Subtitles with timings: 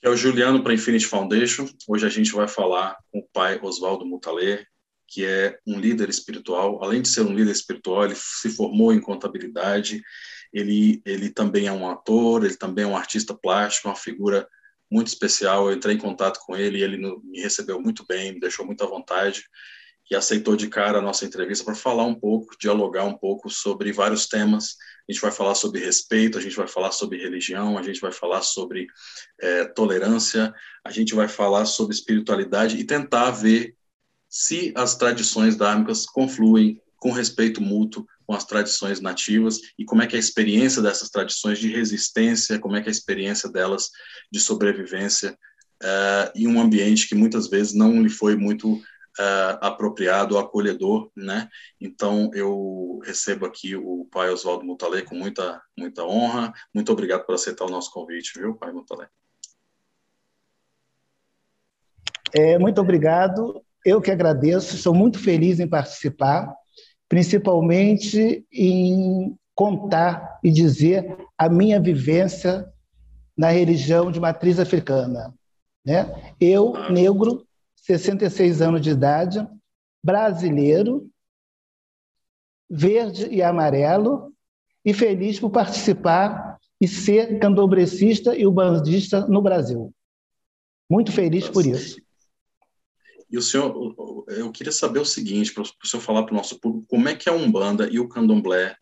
[0.00, 1.68] que é o Juliano para Infinity Foundation.
[1.86, 4.64] Hoje a gente vai falar com o pai Oswaldo Mutalê,
[5.06, 6.82] que é um líder espiritual.
[6.82, 10.02] Além de ser um líder espiritual, ele se formou em contabilidade.
[10.52, 14.48] Ele, ele também é um ator, ele também é um artista plástico, uma figura
[14.90, 15.68] muito especial.
[15.68, 18.82] Eu entrei em contato com ele e ele me recebeu muito bem, me deixou muito
[18.82, 19.44] à vontade
[20.10, 23.92] e aceitou de cara a nossa entrevista para falar um pouco, dialogar um pouco sobre
[23.92, 24.76] vários temas.
[25.08, 28.10] A gente vai falar sobre respeito, a gente vai falar sobre religião, a gente vai
[28.10, 28.86] falar sobre
[29.40, 30.52] é, tolerância,
[30.84, 33.76] a gente vai falar sobre espiritualidade e tentar ver
[34.28, 40.06] se as tradições dármicas confluem com respeito mútuo com as tradições nativas e como é
[40.06, 43.90] que a experiência dessas tradições de resistência, como é que a experiência delas
[44.30, 45.36] de sobrevivência
[45.82, 48.80] uh, em um ambiente que muitas vezes não lhe foi muito
[49.18, 51.48] uh, apropriado, acolhedor, né?
[51.80, 56.52] Então eu recebo aqui o pai Oswaldo Mutalé com muita muita honra.
[56.74, 59.08] Muito obrigado por aceitar o nosso convite, viu, pai Mutalé?
[62.32, 63.62] É, muito obrigado.
[63.84, 64.76] Eu que agradeço.
[64.76, 66.54] Sou muito feliz em participar,
[67.08, 72.66] principalmente em contar e dizer a minha vivência
[73.36, 75.34] na religião de matriz africana.
[75.84, 76.34] Né?
[76.40, 77.46] Eu, negro,
[77.82, 79.46] 66 anos de idade,
[80.02, 81.10] brasileiro,
[82.68, 84.32] verde e amarelo,
[84.84, 89.92] e feliz por participar e ser candombrecista e ubandista no Brasil.
[90.88, 92.00] Muito feliz por isso.
[93.30, 93.94] E o senhor,
[94.28, 97.14] eu queria saber o seguinte, para o senhor falar para o nosso público, como é
[97.14, 98.74] que a Umbanda e o Candomblé,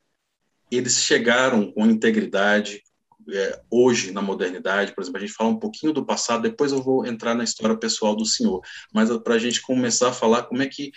[0.70, 2.82] eles chegaram com integridade,
[3.30, 6.82] é, hoje na modernidade, por exemplo, a gente fala um pouquinho do passado, depois eu
[6.82, 8.60] vou entrar na história pessoal do senhor,
[8.92, 10.92] mas para a gente começar a falar como é que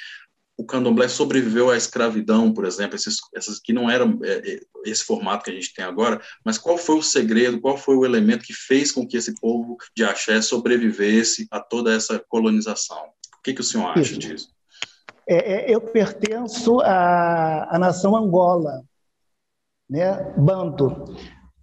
[0.57, 5.03] o candomblé sobreviveu à escravidão, por exemplo, esses, essas que não eram é, é, esse
[5.03, 8.45] formato que a gente tem agora, mas qual foi o segredo, qual foi o elemento
[8.45, 13.09] que fez com que esse povo de axé sobrevivesse a toda essa colonização?
[13.39, 14.19] O que, que o senhor acha Isso.
[14.19, 14.49] disso?
[15.27, 18.83] É, é, eu pertenço à, à nação Angola,
[19.89, 20.33] né?
[20.37, 21.15] Banto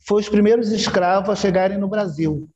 [0.09, 2.49] foi os primeiros escravos a chegarem no Brasil.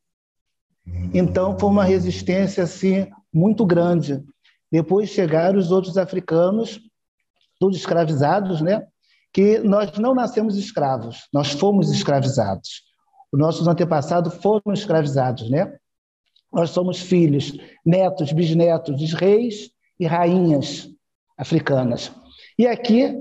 [1.13, 4.25] Então, foi uma resistência assim muito grande.
[4.71, 6.81] Depois chegaram os outros africanos,
[7.61, 8.87] todos escravizados, né?
[9.31, 12.85] Que nós não nascemos escravos, nós fomos escravizados.
[13.31, 15.77] Os nossos antepassados foram escravizados, né?
[16.51, 17.53] Nós somos filhos,
[17.85, 19.71] netos, bisnetos de reis
[20.01, 20.89] e rainhas
[21.37, 22.11] africanas.
[22.59, 23.15] E aqui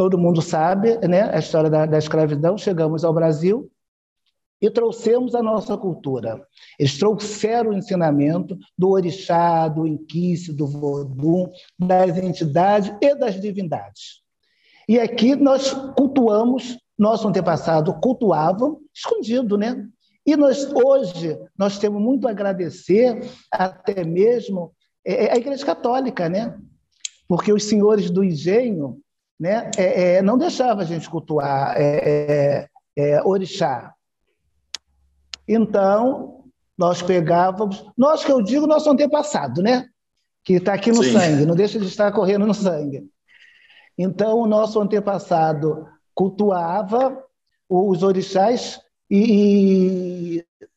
[0.00, 2.56] todo mundo sabe né, a história da, da escravidão.
[2.56, 3.70] Chegamos ao Brasil
[4.58, 6.42] e trouxemos a nossa cultura.
[6.78, 14.22] Eles trouxeram o ensinamento do orixá, do inquice, do vodum, das entidades e das divindades.
[14.88, 19.86] E aqui nós cultuamos, nosso antepassado cultuava escondido, né?
[20.24, 23.20] E nós hoje nós temos muito a agradecer
[23.52, 24.72] até mesmo
[25.04, 26.58] é, é, a Igreja Católica, né?
[27.28, 28.98] Porque os senhores do engenho
[29.40, 33.94] né, é, é, não deixava a gente cultuar é, é, é, orixá.
[35.48, 36.44] Então,
[36.76, 39.88] nós pegávamos, nós que eu digo, nosso antepassado, né?
[40.44, 41.12] Que está aqui no Sim.
[41.12, 43.08] sangue, não deixa de estar correndo no sangue.
[43.96, 47.24] Então, o nosso antepassado cultuava
[47.68, 48.78] os orixás
[49.08, 50.68] e, e,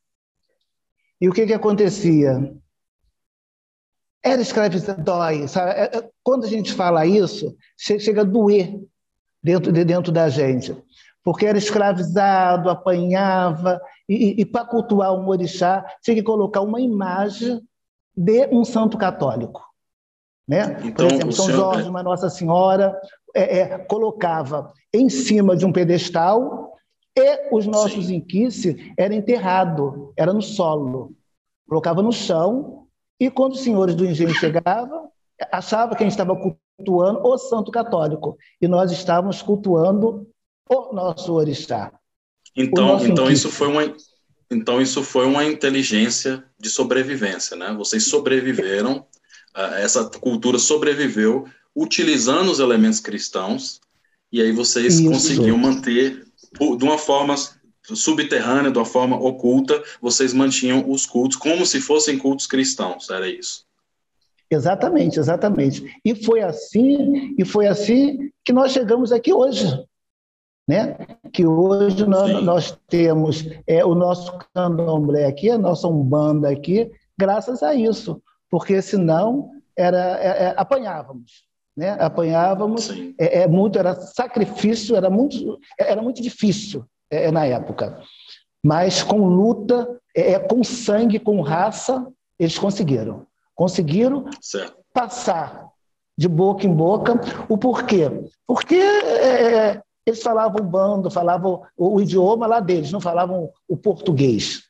[1.19, 2.55] e o que, que acontecia?
[4.23, 5.47] Era escravizado, dói.
[5.47, 5.71] Sabe?
[5.71, 8.79] É, é, quando a gente fala isso, chega a doer
[9.43, 10.75] dentro, de dentro da gente.
[11.23, 17.61] Porque era escravizado, apanhava, e, e para cultuar um orixá, tinha que colocar uma imagem
[18.15, 19.61] de um santo católico.
[20.47, 20.77] Né?
[20.83, 21.57] Então, Por exemplo, São senhor...
[21.57, 22.99] Jorge, uma Nossa Senhora,
[23.33, 26.73] é, é, colocava em cima de um pedestal
[27.17, 31.13] e os nossos inquices era enterrado, era no solo.
[31.67, 32.82] Colocava no chão
[33.23, 35.09] e quando os senhores do engenho chegavam,
[35.49, 38.37] achava que a gente estava cultuando o santo católico.
[38.61, 40.27] E nós estávamos cultuando
[40.69, 41.89] o nosso orixá.
[42.53, 43.95] Então, então isso foi uma
[44.51, 47.73] então isso foi uma inteligência de sobrevivência, né?
[47.73, 49.05] Vocês sobreviveram,
[49.77, 53.79] essa cultura sobreviveu utilizando os elementos cristãos
[54.31, 55.09] e aí vocês isso.
[55.09, 57.35] conseguiam manter de uma forma
[57.83, 63.27] subterrânea, de uma forma oculta, vocês mantinham os cultos como se fossem cultos cristãos, era
[63.27, 63.65] isso?
[64.49, 65.99] Exatamente, exatamente.
[66.05, 69.65] E foi assim, e foi assim que nós chegamos aqui hoje,
[70.67, 70.95] né?
[71.33, 77.63] Que hoje nós, nós temos é, o nosso candomblé aqui, a nossa umbanda aqui, graças
[77.63, 81.45] a isso, porque senão era é, é, apanhávamos,
[81.75, 81.97] né?
[81.99, 87.99] Apanhávamos, é, é, muito era sacrifício, era muito era muito difícil é, é, na época.
[88.65, 92.07] Mas com luta é, com sangue, com raça,
[92.39, 93.27] eles conseguiram.
[93.55, 94.77] Conseguiram certo.
[94.93, 95.69] passar
[96.17, 97.19] de boca em boca.
[97.47, 98.09] O porquê?
[98.47, 104.63] Porque é, eles falavam bando, falavam o, o, idioma lá deles, não falavam o português.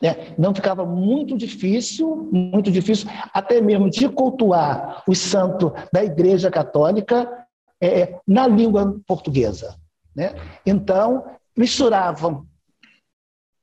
[0.00, 0.34] Né?
[0.36, 7.46] Não ficava muito difícil, muito difícil, até mesmo de cultuar os santos da Igreja Católica
[7.80, 9.76] é, na língua portuguesa.
[10.14, 10.34] Né?
[10.66, 11.24] Então,
[11.56, 12.46] misturavam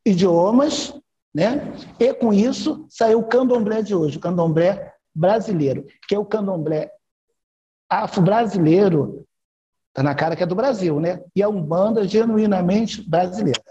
[0.06, 0.94] idiomas,
[1.34, 1.74] né?
[2.00, 6.92] e com isso saiu o candomblé de hoje, o candomblé brasileiro, que é o candomblé
[7.90, 9.26] afro-brasileiro,
[9.90, 11.24] está na cara que é do Brasil, né?
[11.36, 13.62] E a Umbanda genuinamente brasileira.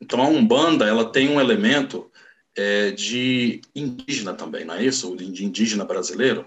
[0.00, 2.10] Então a Umbanda ela tem um elemento
[2.56, 5.14] é, de indígena também, não é isso?
[5.14, 6.46] De indígena brasileiro?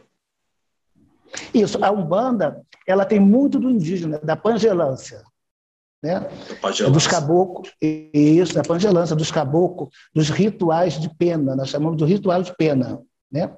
[1.53, 5.23] Isso, a Umbanda ela tem muito do indígena, da pangelância.
[6.01, 6.27] Né?
[6.91, 12.41] Dos caboclos, isso, da pangelância, dos caboclos, dos rituais de pena, nós chamamos de ritual
[12.41, 13.01] de pena.
[13.31, 13.53] Né?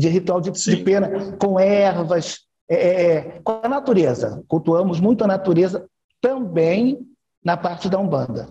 [0.00, 2.38] de ritual de, de pena, com ervas,
[2.70, 4.42] é, é, é, com a natureza.
[4.48, 5.86] Cultuamos muito a natureza
[6.22, 7.06] também
[7.44, 8.48] na parte da Umbanda.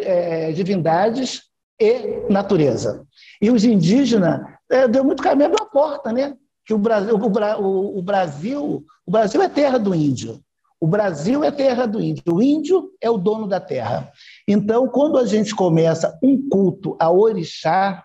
[0.00, 1.42] É, divindades
[1.78, 3.04] e natureza.
[3.40, 4.40] E os indígenas
[4.70, 6.34] é, deu muito caminho a porta, né?
[6.64, 10.40] Que o Brasil, o, o, Brasil, o Brasil é terra do índio.
[10.80, 12.22] O Brasil é terra do índio.
[12.32, 14.12] O índio é o dono da terra.
[14.46, 18.04] Então, quando a gente começa um culto a orixá,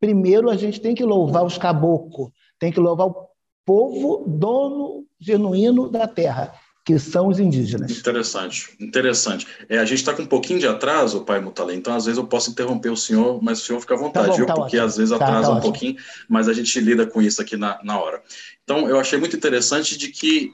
[0.00, 3.28] primeiro a gente tem que louvar os caboclos, tem que louvar o
[3.64, 6.54] povo dono genuíno da terra,
[6.88, 7.90] que são os indígenas.
[7.90, 9.46] Interessante, interessante.
[9.68, 12.26] É, a gente está com um pouquinho de atraso, pai Mutalê, então às vezes eu
[12.26, 14.88] posso interromper o senhor, mas o senhor fica à vontade, tá bom, tá porque ótimo.
[14.88, 15.96] às vezes tá, atrasa tá, tá um pouquinho,
[16.26, 18.22] mas a gente lida com isso aqui na, na hora.
[18.64, 20.50] Então, eu achei muito interessante de que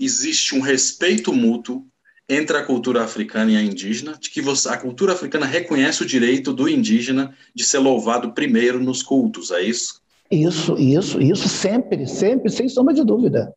[0.00, 1.86] existe um respeito mútuo
[2.28, 6.06] entre a cultura africana e a indígena, de que você, a cultura africana reconhece o
[6.06, 10.02] direito do indígena de ser louvado primeiro nos cultos, é isso?
[10.28, 13.54] Isso, isso, isso sempre, sempre, sem sombra de dúvida.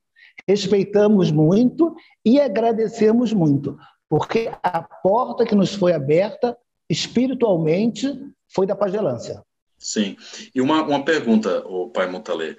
[0.47, 1.95] Respeitamos muito
[2.25, 3.77] e agradecemos muito,
[4.09, 6.57] porque a porta que nos foi aberta
[6.89, 8.13] espiritualmente
[8.47, 9.44] foi da pagelância.
[9.77, 10.18] Sim.
[10.53, 12.57] E uma, uma pergunta, o pai Montalê.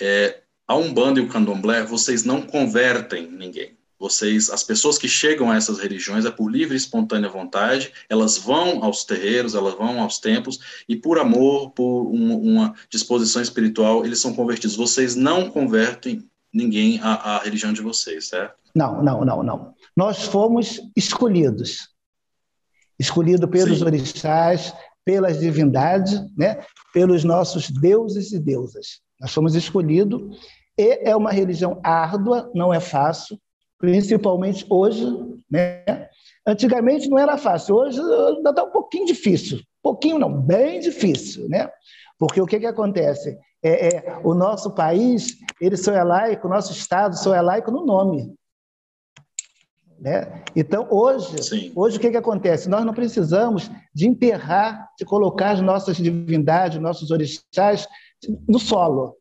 [0.00, 3.76] É, a Umbanda e o Candomblé, vocês não convertem ninguém.
[3.98, 8.36] Vocês, as pessoas que chegam a essas religiões é por livre e espontânea vontade, elas
[8.36, 10.58] vão aos terreiros, elas vão aos templos
[10.88, 14.74] e por amor, por uma, uma disposição espiritual, eles são convertidos.
[14.74, 18.56] Vocês não convertem ninguém à, à religião de vocês, certo?
[18.74, 19.74] Não, não, não, não.
[19.96, 21.88] Nós fomos escolhidos,
[22.98, 23.84] escolhido pelos Sim.
[23.84, 24.72] orixás,
[25.04, 26.64] pelas divindades, né?
[26.92, 29.00] pelos nossos deuses e deusas.
[29.20, 30.38] Nós fomos escolhidos
[30.78, 33.38] e é uma religião árdua, não é fácil,
[33.78, 35.04] principalmente hoje,
[35.50, 36.08] né?
[36.46, 41.68] Antigamente não era fácil, hoje ainda está um pouquinho difícil, pouquinho não, bem difícil, né?
[42.18, 43.36] Porque o que, que acontece?
[43.62, 47.70] É, é, o nosso país, ele só é laico, o nosso Estado só é laico
[47.70, 48.34] no nome.
[50.00, 50.42] Né?
[50.56, 52.68] Então, hoje, hoje o que, que acontece?
[52.68, 57.86] Nós não precisamos de enterrar, de colocar as nossas divindades, nossos orixás
[58.48, 59.16] no solo.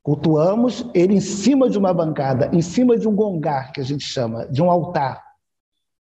[0.00, 4.04] Cultuamos ele em cima de uma bancada, em cima de um gongar, que a gente
[4.04, 5.20] chama, de um altar.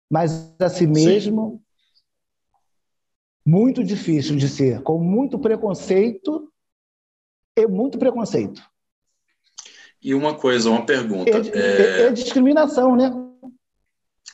[0.10, 2.02] Mas a si mesmo, Sim.
[3.46, 6.52] muito difícil de ser, com muito preconceito
[7.58, 8.62] e muito preconceito.
[10.02, 11.32] E uma coisa, uma pergunta.
[11.32, 12.02] É, é...
[12.04, 13.12] é discriminação, né?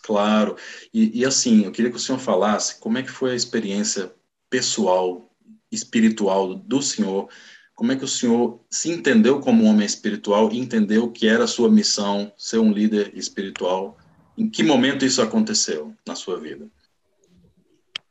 [0.01, 0.57] Claro.
[0.93, 4.13] E, e, assim, eu queria que o senhor falasse como é que foi a experiência
[4.49, 5.29] pessoal,
[5.71, 7.29] espiritual do senhor
[7.75, 11.45] como é que o senhor se entendeu como um homem espiritual e entendeu que era
[11.45, 13.97] a sua missão ser um líder espiritual?
[14.37, 16.69] Em que momento isso aconteceu na sua vida?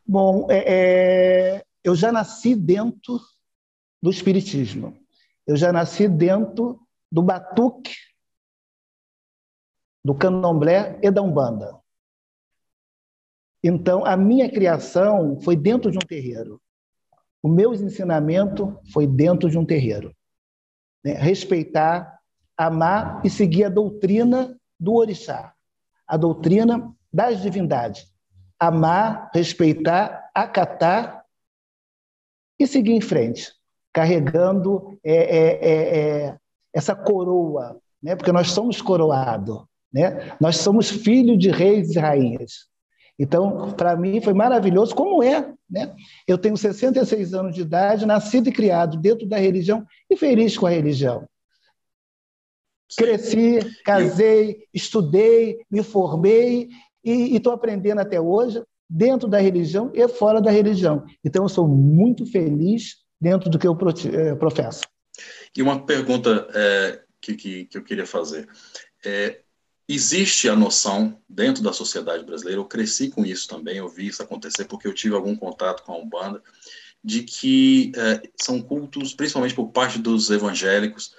[0.06, 3.20] Bom, é, é, eu já nasci dentro
[4.02, 4.96] do espiritismo.
[5.46, 6.80] Eu já nasci dentro
[7.10, 7.94] do batuque,
[10.04, 11.80] do candomblé e da umbanda.
[13.62, 16.60] Então, a minha criação foi dentro de um terreiro.
[17.42, 20.14] O meu ensinamento foi dentro de um terreiro.
[21.04, 21.12] Né?
[21.12, 22.20] Respeitar,
[22.56, 25.54] amar e seguir a doutrina do orixá,
[26.06, 28.12] a doutrina das divindades.
[28.58, 31.24] Amar, respeitar, acatar
[32.58, 33.52] e seguir em frente,
[33.92, 36.36] carregando é, é, é, é
[36.72, 38.16] essa coroa, né?
[38.16, 40.34] porque nós somos coroados, né?
[40.40, 42.70] nós somos filhos de reis e rainhas.
[43.18, 45.52] Então, para mim foi maravilhoso, como é.
[45.70, 45.94] Né?
[46.26, 50.66] Eu tenho 66 anos de idade, nascido e criado dentro da religião e feliz com
[50.66, 51.26] a religião.
[52.96, 56.68] Cresci, casei, estudei, me formei
[57.04, 58.62] e estou aprendendo até hoje.
[58.88, 61.04] dentro da religião e fora da religião.
[61.24, 63.78] Então, eu sou muito feliz dentro do que eu
[64.12, 64.82] eh, professo.
[65.56, 68.48] E uma pergunta é, que, que, que, eu queria fazer.
[69.04, 69.42] É,
[69.88, 74.22] existe a noção dentro da sociedade brasileira, eu cresci com isso também, eu vi isso
[74.22, 76.42] acontecer porque eu tive algum contato com a Umbanda,
[77.04, 81.14] de que é, são cultos, principalmente por parte dos evangélicos,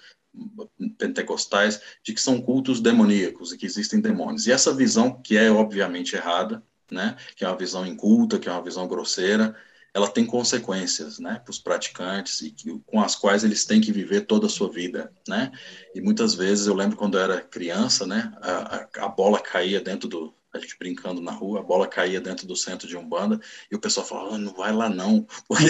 [0.98, 4.46] pentecostais, de que são cultos demoníacos e que existem demônios.
[4.46, 8.52] E essa visão, que é obviamente errada, né, que é uma visão inculta, que é
[8.52, 9.56] uma visão grosseira,
[9.94, 13.92] ela tem consequências, né, para os praticantes e que, com as quais eles têm que
[13.92, 15.52] viver toda a sua vida, né?
[15.94, 20.10] E muitas vezes eu lembro quando eu era criança, né, a, a, bola caía dentro
[20.10, 23.40] do a gente brincando na rua, a bola caía dentro do centro de Umbanda
[23.72, 25.66] e o pessoal falava, oh, não vai lá não, porque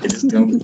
[0.00, 0.60] eles têm,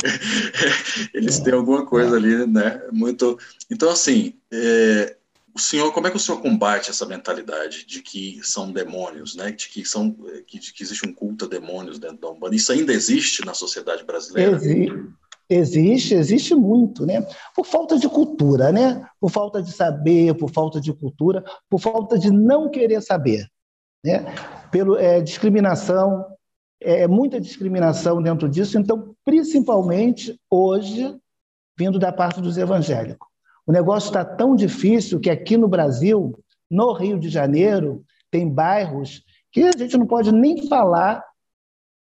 [1.13, 2.81] eles têm alguma coisa ali, né?
[2.93, 3.37] Muito.
[3.69, 5.17] Então, assim, é,
[5.59, 9.51] o senhor, como é que o senhor combate essa mentalidade de que são demônios, né?
[9.51, 10.11] De que são,
[10.47, 12.55] de que existe um culto a demônios dentro da Umbanda?
[12.55, 14.57] Isso ainda existe na sociedade brasileira?
[14.57, 15.09] Existe.
[15.51, 17.27] Existe, existe muito, né?
[17.55, 19.05] Por falta de cultura, né?
[19.19, 23.49] Por falta de saber, por falta de cultura, por falta de não querer saber,
[24.05, 24.27] né?
[24.71, 26.27] Pelo é, discriminação,
[26.81, 28.79] é muita discriminação dentro disso.
[28.79, 31.17] Então, principalmente hoje,
[31.77, 33.27] vindo da parte dos evangélicos,
[33.69, 39.23] o negócio está tão difícil que aqui no Brasil, no Rio de Janeiro, tem bairros
[39.53, 41.23] que a gente não pode nem falar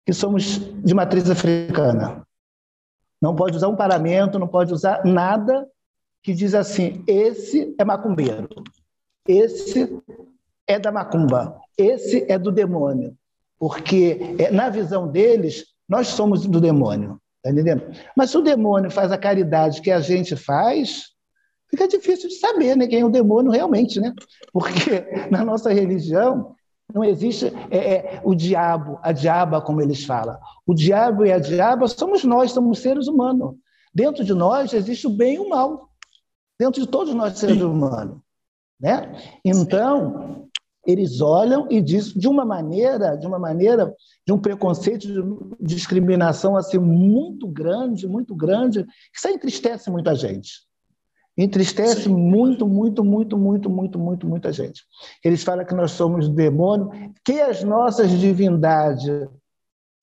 [0.04, 2.26] que somos de matriz africana.
[3.22, 5.70] Não pode usar um paramento, não pode usar nada
[6.24, 8.50] que diz assim: esse é macumbeiro,
[9.28, 10.02] esse
[10.66, 13.16] é da macumba, esse é do demônio.
[13.60, 17.22] Porque, é, na visão deles, nós somos do demônio.
[17.44, 17.84] Tá entendendo?
[18.18, 21.11] Mas se o demônio faz a caridade que a gente faz,
[21.72, 24.14] fica difícil de saber né, quem é o demônio realmente, né?
[24.54, 26.56] Porque na nossa religião,
[26.94, 30.38] não existe é, é, o diabo, a diaba, como eles falam.
[30.68, 33.56] O diabo e a diaba somos nós, somos seres humanos.
[33.94, 35.90] Dentro de nós existe o bem e o mal.
[36.60, 38.18] Dentro de todos nós, seres humanos.
[38.80, 39.16] Né?
[39.44, 40.50] Então,
[40.86, 46.58] eles olham e dizem de uma maneira, de uma maneira, de um preconceito, de discriminação
[46.58, 50.71] assim muito grande, muito grande, que isso entristece muita gente.
[51.42, 52.16] Entristece Sim.
[52.16, 54.84] muito, muito, muito, muito, muito, muito, muita gente.
[55.24, 56.92] Eles falam que nós somos demônio,
[57.26, 59.28] que as nossas divindades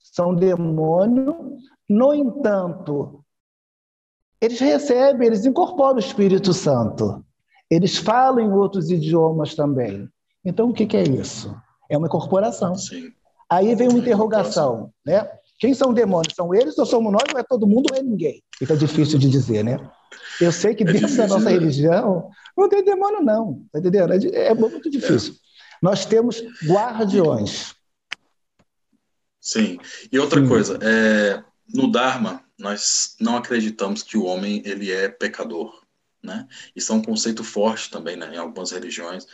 [0.00, 1.57] são demônio,
[1.88, 3.25] no entanto,
[4.40, 7.25] eles recebem, eles incorporam o Espírito Santo.
[7.71, 10.09] Eles falam em outros idiomas também.
[10.45, 11.54] Então, o que, é isso?
[11.88, 12.75] É uma incorporação.
[12.75, 13.12] Sim.
[13.49, 15.25] Aí vem uma interrogação, né?
[15.61, 16.35] Quem são demônios?
[16.35, 17.25] São eles ou somos nós?
[17.33, 18.42] Ou é todo mundo ou é ninguém?
[18.59, 19.78] Fica difícil de dizer, né?
[20.41, 21.53] Eu sei que é dentro difícil, da nossa né?
[21.59, 23.65] religião não tem demônio, não.
[23.73, 24.12] Tá entendendo?
[24.35, 25.35] É, é muito difícil.
[25.35, 25.37] É.
[25.81, 27.75] Nós temos guardiões.
[29.41, 29.79] Sim.
[30.11, 30.49] E outra Sim.
[30.49, 35.83] coisa, é, no Dharma, nós não acreditamos que o homem ele é pecador.
[36.21, 36.47] Né?
[36.75, 39.25] Isso é um conceito forte também né, em algumas religiões.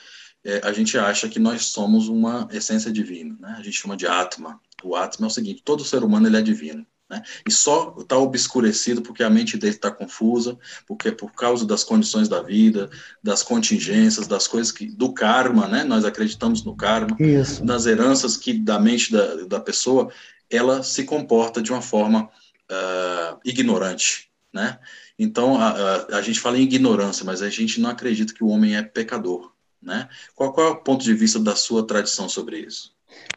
[0.45, 3.35] É, a gente acha que nós somos uma essência divina.
[3.40, 3.57] Né?
[3.59, 4.61] A gente chama de Atma.
[4.83, 6.87] O Atma é o seguinte: todo ser humano ele é divino.
[7.14, 7.23] Né?
[7.49, 12.28] E só está obscurecido porque a mente dele está confusa, porque por causa das condições
[12.28, 12.90] da vida,
[13.23, 15.85] das contingências, das coisas que do karma, né?
[15.85, 17.64] Nós acreditamos no karma, Isso.
[17.64, 20.11] das heranças que da mente da, da pessoa,
[20.50, 24.78] ela se comporta de uma forma uh, ignorante, né?
[25.16, 28.49] Então a, a, a, gente fala em ignorância, mas a gente não acredita que o
[28.49, 30.09] homem é pecador, né?
[30.35, 32.92] Qual, qual é o ponto de vista da sua tradição sobre isso?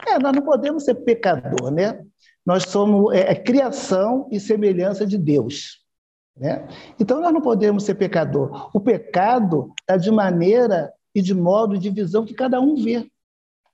[0.06, 2.04] É, nós não podemos ser pecador, né?
[2.48, 5.84] Nós somos é, é, criação e semelhança de Deus.
[6.34, 6.66] Né?
[6.98, 8.70] Então, nós não podemos ser pecador.
[8.72, 13.06] O pecado está de maneira e de modo de visão que cada um vê.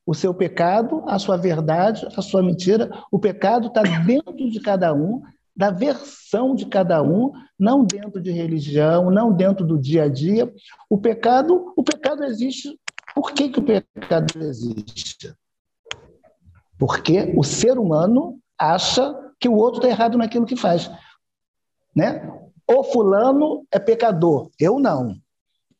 [0.04, 4.92] O seu pecado, a sua verdade, a sua mentira, o pecado está dentro de cada
[4.92, 5.22] um,
[5.54, 10.52] da versão de cada um, não dentro de religião, não dentro do dia a dia.
[10.90, 12.76] O pecado, o pecado existe.
[13.14, 15.32] Por que, que o pecado existe?
[16.76, 20.90] Porque o ser humano acha que o outro está errado naquilo que faz.
[21.94, 22.28] Né?
[22.66, 25.16] O fulano é pecador, eu não.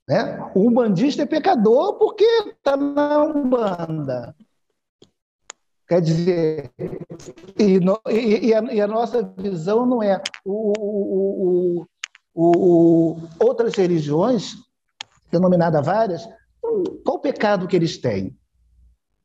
[0.09, 0.39] Né?
[0.55, 4.35] O umbandista é pecador porque está na Umbanda.
[5.89, 6.73] Quer dizer,
[7.59, 10.21] e, no, e, e, a, e, a, nossa visão não é.
[10.45, 11.87] O, o,
[12.35, 14.55] o, outras religiões,
[15.31, 16.29] denominadas várias,
[17.05, 18.35] qual o pecado que eles têm?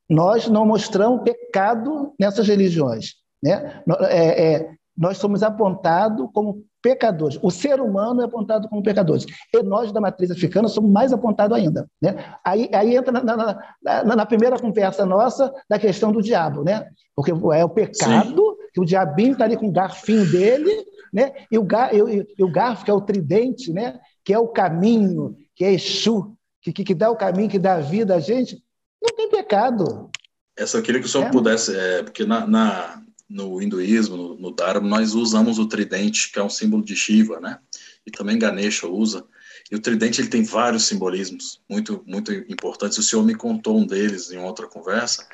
[0.09, 3.15] Nós não mostramos pecado nessas religiões.
[3.41, 3.81] Né?
[4.01, 7.39] É, é, nós somos apontados como pecadores.
[7.41, 9.25] O ser humano é apontado como pecadores.
[9.53, 11.89] E nós, da matriz africana, somos mais apontados ainda.
[12.01, 12.15] Né?
[12.43, 16.87] Aí, aí entra na, na, na, na, primeira conversa nossa da questão do diabo, né?
[17.15, 18.67] Porque é o pecado, Sim.
[18.73, 20.71] que o diabinho está ali com o garfinho dele,
[21.13, 21.33] né?
[21.51, 23.99] e, o, e, e o garfo, que é o tridente, né?
[24.23, 27.75] que é o caminho, que é Exu, que, que, que dá o caminho, que dá
[27.75, 28.61] a vida a gente,
[29.01, 30.09] não tem pecado.
[30.57, 31.31] Essa eu queria que o senhor é.
[31.31, 36.39] pudesse, é, porque na, na, no hinduísmo, no, no Dharma, nós usamos o tridente, que
[36.39, 37.59] é um símbolo de Shiva, né?
[38.05, 39.23] E também Ganesha usa.
[39.71, 42.97] E o tridente ele tem vários simbolismos muito muito importantes.
[42.97, 45.27] O senhor me contou um deles em outra conversa.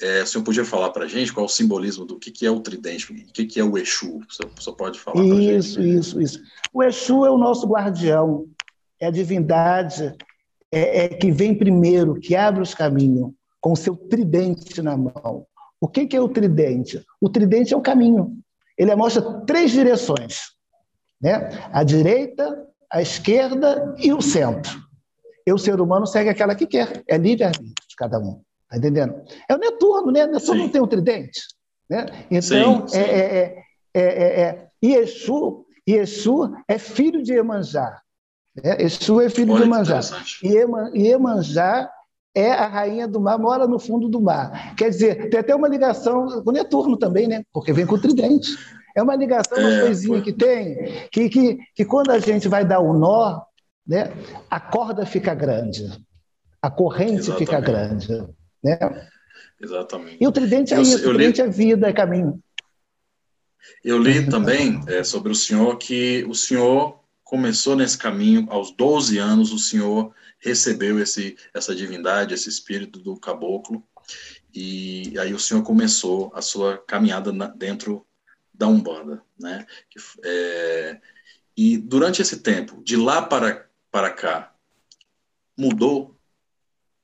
[0.00, 2.46] É, o senhor podia falar para a gente qual é o simbolismo do que, que
[2.46, 4.18] é o tridente, o que, que é o Exu?
[4.18, 5.56] O senhor, o senhor pode falar para gente?
[5.56, 6.42] Isso, isso, isso.
[6.72, 8.48] O Exu é o nosso guardião,
[8.98, 10.14] é a divindade
[10.72, 13.30] é, é, que vem primeiro, que abre os caminhos,
[13.60, 15.46] com o seu tridente na mão.
[15.82, 17.04] O que é o tridente?
[17.20, 18.38] O tridente é o caminho.
[18.78, 20.52] Ele mostra três direções:
[21.20, 21.50] né?
[21.72, 24.80] a direita, a esquerda e o centro.
[25.44, 27.02] E o ser humano segue aquela que quer.
[27.08, 28.40] É livre-arbítrio de cada um.
[28.62, 29.24] Está entendendo?
[29.48, 30.24] É o Netuno, né?
[30.24, 31.40] Netuno não tem o tridente.
[31.90, 32.06] Né?
[32.30, 32.98] Então, sim, sim.
[32.98, 38.00] É, é, é, é, é Yeshu, Yeshu é filho de Emanjá.
[38.54, 38.76] Né?
[38.78, 40.00] Exu é filho Olha de Emanjá.
[40.44, 41.90] E Emanjá
[42.34, 44.74] é a rainha do mar, mora no fundo do mar.
[44.76, 47.42] Quer dizer, tem até uma ligação com o Netuno também, né?
[47.52, 48.56] Porque vem com o tridente.
[48.94, 52.64] É uma ligação, uma é, coisinha que tem, que, que, que quando a gente vai
[52.64, 53.40] dar o nó,
[53.86, 54.12] né,
[54.50, 55.86] a corda fica grande,
[56.60, 57.38] a corrente Exatamente.
[57.38, 58.28] fica grande.
[58.62, 58.78] Né?
[59.60, 60.18] Exatamente.
[60.20, 61.48] E o tridente é eu, isso, o tridente li...
[61.48, 62.38] é vida, é caminho.
[63.82, 67.01] Eu li também é, sobre o senhor que o senhor
[67.32, 73.18] começou nesse caminho aos 12 anos, o senhor recebeu esse, essa divindade, esse espírito do
[73.18, 73.82] caboclo,
[74.52, 78.06] e aí o senhor começou a sua caminhada na, dentro
[78.52, 79.66] da Umbanda, né?
[80.22, 81.00] É,
[81.56, 84.54] e durante esse tempo, de lá para, para cá,
[85.56, 86.14] mudou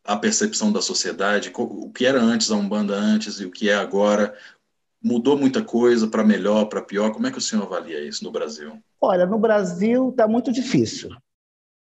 [0.04, 3.75] a percepção da sociedade, o que era antes a Umbanda antes e o que é
[3.75, 4.37] agora,
[5.02, 7.12] mudou muita coisa para melhor, para pior?
[7.12, 8.78] Como é que o senhor avalia isso no Brasil?
[9.00, 11.11] Olha, no Brasil está muito difícil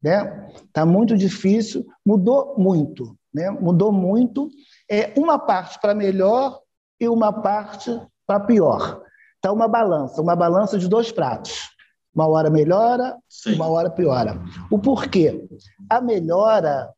[0.04, 0.50] né?
[0.66, 3.48] Está muito difícil, mudou muito, né?
[3.48, 4.50] Mudou muito.
[4.88, 6.60] É uma parte para melhor
[7.00, 7.90] e uma parte
[8.26, 9.02] para pior.
[9.36, 11.70] Está uma balança, uma balança de dois pratos.
[12.14, 13.54] Uma hora melhora, Sim.
[13.54, 14.38] uma hora piora.
[14.70, 15.48] O porquê?
[15.88, 16.92] A melhora,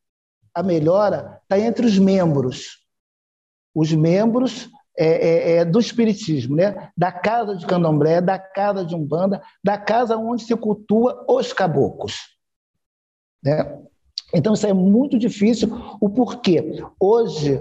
[0.53, 2.85] a melhora está entre os membros.
[3.73, 6.91] Os membros é, é, é, do espiritismo, né?
[6.97, 12.15] da casa de candomblé, da casa de umbanda, da casa onde se cultua os caboclos.
[13.45, 13.79] Né?
[14.35, 15.69] Então, isso é muito difícil.
[16.01, 16.83] O porquê?
[16.99, 17.61] Hoje,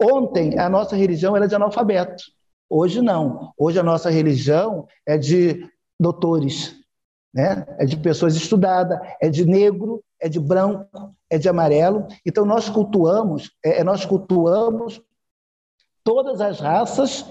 [0.00, 2.22] ontem, a nossa religião era de analfabeto.
[2.68, 3.52] Hoje, não.
[3.56, 5.66] Hoje, a nossa religião é de
[5.98, 6.76] doutores,
[7.34, 7.66] né?
[7.78, 12.06] é de pessoas estudadas, é de negro, é de branco, é de amarelo.
[12.26, 15.00] Então, nós cultuamos, é, nós cultuamos
[16.08, 17.22] todas as raças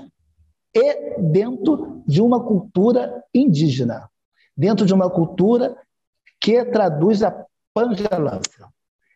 [0.72, 4.08] e dentro de uma cultura indígena,
[4.56, 5.76] dentro de uma cultura
[6.40, 8.68] que traduz a pangelância,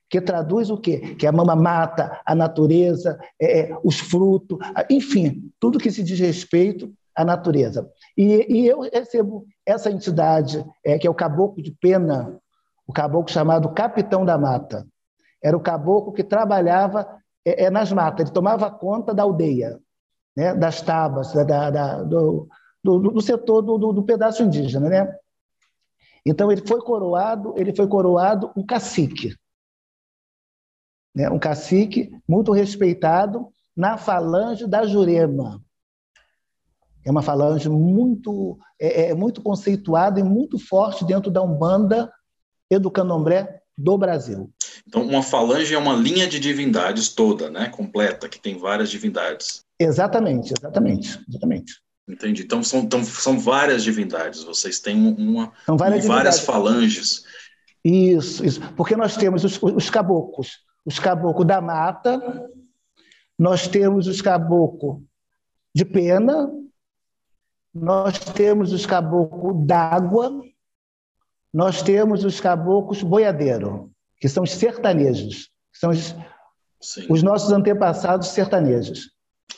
[0.09, 1.13] que traduz o quê?
[1.13, 4.57] Que a mama mata a natureza, é, é, os frutos,
[4.89, 7.87] enfim, tudo que se diz respeito à natureza.
[8.17, 12.35] E, e eu recebo essa entidade, é, que é o caboclo de pena,
[12.87, 14.87] o caboclo chamado Capitão da Mata.
[15.39, 19.79] Era o caboclo que trabalhava é, é nas matas, ele tomava conta da aldeia,
[20.35, 22.47] né, das tabas, da, da, do,
[22.83, 24.89] do, do, setor do, do pedaço indígena.
[24.89, 25.15] Né?
[26.25, 29.35] Então ele foi coroado, ele foi coroado um cacique,
[31.15, 31.29] né?
[31.29, 35.61] um cacique muito respeitado na falange da Jurema.
[37.03, 42.11] É uma falange muito, é, é muito conceituada e muito forte dentro da Umbanda
[42.69, 44.51] e do Candomblé do Brasil.
[44.87, 47.69] Então, uma falange é uma linha de divindades toda, né?
[47.69, 49.63] completa, que tem várias divindades.
[49.79, 51.73] Exatamente, exatamente, exatamente.
[52.07, 52.43] Entendi.
[52.43, 54.43] Então são, então são várias divindades.
[54.43, 57.23] Vocês têm uma são várias, várias falanges.
[57.83, 58.61] Isso, isso.
[58.75, 62.19] Porque nós temos os, os caboclos, os caboclos da mata,
[63.39, 65.01] nós temos os caboclos
[65.73, 66.51] de pena,
[67.73, 70.43] nós temos os caboclos d'água,
[71.53, 73.89] nós temos os caboclos boiadeiro,
[74.21, 76.15] que são os sertanejos, que são os,
[77.09, 79.09] os nossos antepassados sertanejos.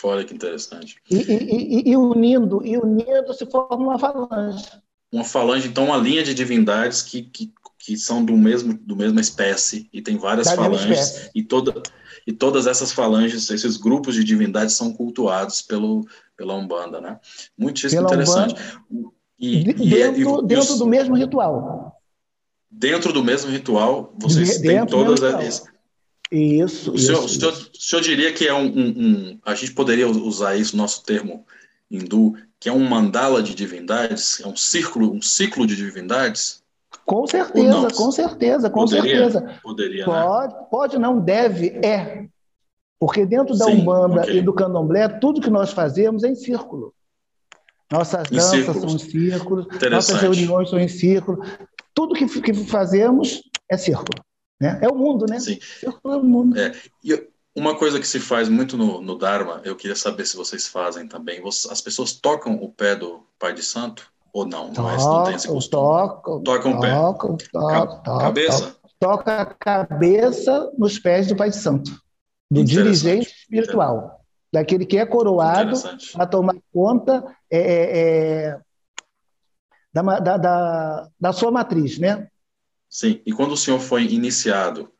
[0.01, 0.95] Olha que interessante.
[1.11, 4.65] E, e, e, e, unindo, e unindo se forma uma falange.
[5.11, 9.19] Uma falange, então, uma linha de divindades que, que, que são do mesmo, do mesma
[9.19, 11.83] espécie e tem várias da falanges e toda
[12.25, 17.19] e todas essas falanges, esses grupos de divindades são cultuados pelo pela Umbanda, né?
[17.57, 18.55] Muitíssimo pela interessante.
[18.89, 21.92] Umbanda, e, e, dentro, e, dentro do mesmo ritual.
[22.75, 25.63] Dentro do mesmo ritual, vocês de, têm todas as.
[26.31, 26.91] Isso.
[26.91, 27.25] O senhor, isso.
[27.25, 30.75] O, senhor, o senhor diria que é um, um, um, A gente poderia usar isso,
[30.75, 31.45] nosso termo
[31.89, 36.63] hindu, que é um mandala de divindades, é um círculo, um ciclo de divindades?
[37.05, 39.59] Com certeza, com certeza, com poderia, certeza.
[39.61, 40.59] Poderia, pode, né?
[40.71, 42.25] pode, não deve, é.
[42.99, 44.37] Porque dentro da Sim, Umbanda okay.
[44.37, 46.93] e do Candomblé, tudo que nós fazemos é em círculo.
[47.91, 51.43] Nossas danças são em círculos, nossas reuniões são em círculo.
[51.93, 54.23] Tudo que, que fazemos é círculo.
[54.59, 54.79] Né?
[54.81, 55.39] É o mundo, né?
[55.39, 55.59] Sim.
[55.79, 56.59] Círculo é o mundo.
[56.59, 56.71] É.
[57.03, 60.67] E uma coisa que se faz muito no, no Dharma, eu queria saber se vocês
[60.67, 61.41] fazem também.
[61.45, 64.71] As pessoas tocam o pé do Pai de Santo ou não?
[64.71, 65.83] Toca, mas não tem esse costume.
[65.83, 66.91] Toca, tocam o pé.
[66.91, 68.75] Toca, toca, cabeça?
[68.99, 71.91] Toca a cabeça nos pés do Pai de Santo,
[72.49, 75.77] do dirigente espiritual, daquele que é coroado
[76.13, 78.59] para tomar conta é, é, é,
[79.93, 82.27] da, da, da, da sua matriz, né?
[82.89, 84.91] Sim, e quando o senhor foi iniciado,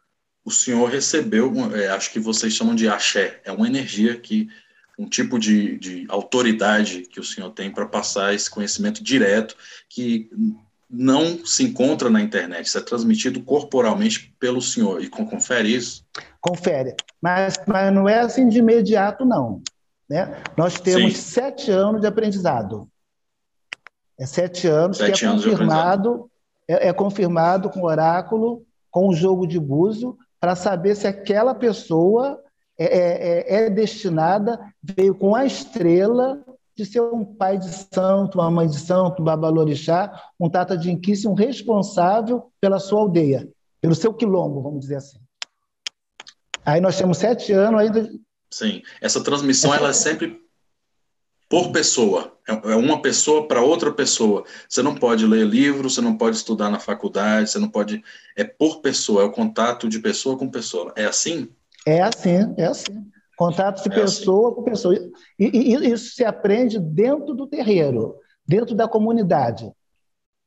[0.46, 4.50] o senhor recebeu, é, acho que vocês chamam de axé, é uma energia que,
[4.98, 9.56] um tipo de, de autoridade que o senhor tem para passar esse conhecimento direto,
[9.90, 10.30] que
[10.90, 16.06] não se encontra na internet, isso é transmitido corporalmente pelo senhor, e confere isso?
[16.40, 19.62] Confere, mas, mas não é assim de imediato, não.
[20.10, 20.44] Né?
[20.58, 21.22] Nós temos Sim.
[21.22, 22.88] sete anos de aprendizado.
[24.24, 26.32] É sete anos sete que é anos confirmado,
[26.66, 32.40] é, é confirmado com oráculo, com o jogo de búzio, para saber se aquela pessoa
[32.78, 36.42] é, é, é, é, destinada, veio com a estrela
[36.74, 40.90] de ser um pai de santo, uma mãe de santo, um babalorixá, um tata de
[40.90, 43.50] inquice, um responsável pela sua aldeia,
[43.82, 45.20] pelo seu quilombo, vamos dizer assim.
[46.66, 48.10] Aí nós temos sete anos ainda.
[48.50, 50.42] Sim, essa transmissão ela é sempre
[51.54, 52.34] por pessoa.
[52.50, 54.44] É, é uma pessoa para outra pessoa.
[54.68, 58.04] Você não pode ler livro, você não pode estudar na faculdade, você não pode.
[58.36, 60.92] É por pessoa, é o contato de pessoa com pessoa.
[60.96, 61.48] É assim?
[61.86, 63.06] É assim, é assim.
[63.38, 64.02] Contato de é assim.
[64.02, 64.56] pessoa assim.
[64.56, 64.96] com pessoa.
[64.96, 68.16] E, e, e isso se aprende dentro do terreiro,
[68.48, 69.72] dentro da comunidade.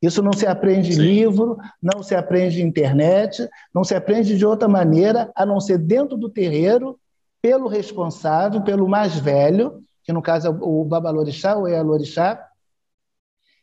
[0.03, 4.45] Isso não se aprende em livro, não se aprende em internet, não se aprende de
[4.45, 6.99] outra maneira, a não ser dentro do terreiro,
[7.40, 12.49] pelo responsável, pelo mais velho, que no caso é o Babalorixá ou é a Lorixá,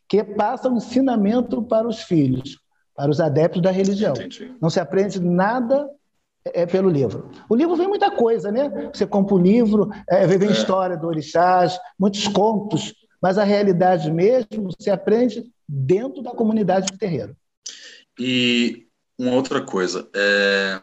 [0.10, 2.60] que passa o um ensinamento para os filhos,
[2.93, 4.13] para os adeptos da religião.
[4.13, 4.53] Entendi.
[4.62, 5.89] Não se aprende nada
[6.45, 7.32] é, é, pelo livro.
[7.47, 8.69] O livro vem muita coisa, né?
[8.93, 10.51] Você compra o livro, é, vem é.
[10.51, 16.97] história do orixás, muitos contos, mas a realidade mesmo se aprende dentro da comunidade de
[16.97, 17.38] terreiro.
[18.19, 18.86] E
[19.17, 20.82] uma outra coisa, é,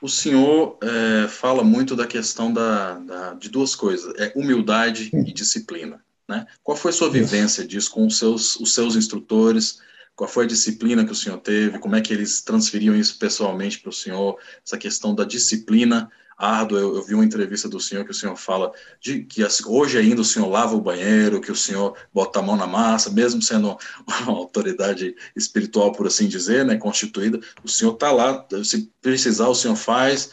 [0.00, 5.32] o senhor é, fala muito da questão da, da, de duas coisas, é humildade e
[5.32, 6.02] disciplina.
[6.28, 6.46] Né?
[6.62, 9.80] Qual foi a sua vivência disso com os seus, os seus instrutores?
[10.14, 11.78] Qual foi a disciplina que o senhor teve?
[11.78, 14.38] Como é que eles transferiam isso pessoalmente para o senhor?
[14.64, 16.78] Essa questão da disciplina árdua.
[16.78, 18.70] Eu, eu, vi uma entrevista do senhor que o senhor fala
[19.00, 22.56] de que hoje ainda o senhor lava o banheiro, que o senhor bota a mão
[22.56, 28.12] na massa, mesmo sendo uma autoridade espiritual, por assim dizer, né, constituída, o senhor está
[28.12, 30.30] lá, se precisar, o senhor faz,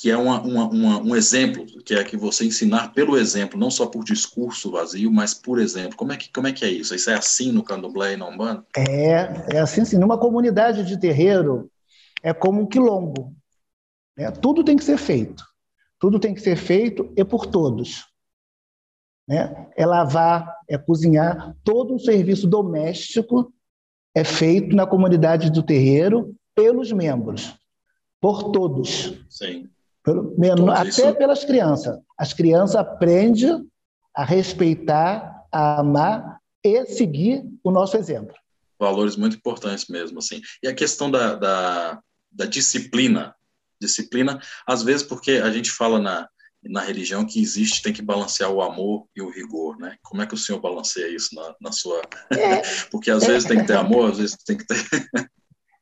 [0.00, 3.70] que é uma, uma, uma, um exemplo, que é que você ensinar pelo exemplo, não
[3.70, 5.96] só por discurso vazio, mas por exemplo.
[5.96, 6.94] Como é que, como é, que é isso?
[6.94, 8.64] Isso é assim no candomblé e na Umbanda?
[8.76, 9.98] É, é assim, sim.
[9.98, 11.68] Numa comunidade de terreiro,
[12.22, 13.34] é como um quilombo.
[14.18, 14.30] Né?
[14.32, 15.44] Tudo tem que ser feito.
[16.00, 18.04] Tudo tem que ser feito e por todos.
[19.26, 19.70] Né?
[19.76, 21.56] É lavar, é cozinhar.
[21.62, 23.52] Todo um serviço doméstico
[24.14, 27.54] é feito na comunidade do terreiro pelos membros,
[28.20, 29.14] por todos.
[29.30, 29.70] Sim.
[30.02, 31.14] Pelo, até isso...
[31.14, 31.98] pelas crianças.
[32.16, 33.68] As crianças aprendem
[34.14, 38.34] a respeitar, a amar e seguir o nosso exemplo.
[38.78, 40.40] Valores muito importantes mesmo, assim.
[40.62, 42.02] E a questão da, da,
[42.32, 43.34] da disciplina
[43.80, 46.28] disciplina, às vezes porque a gente fala na,
[46.62, 49.96] na religião que existe, tem que balancear o amor e o rigor, né?
[50.02, 52.00] Como é que o senhor balanceia isso na, na sua...
[52.30, 52.62] É.
[52.90, 54.76] porque às vezes tem que ter amor, às vezes tem que ter...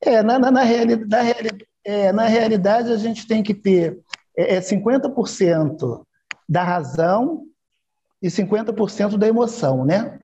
[0.01, 0.95] é, na, na, na, reali...
[1.05, 1.49] na, reali...
[1.83, 3.99] é, na realidade a gente tem que ter
[4.37, 6.07] é, 50% é
[6.47, 7.43] da razão
[8.21, 10.19] e 50% da emoção, né?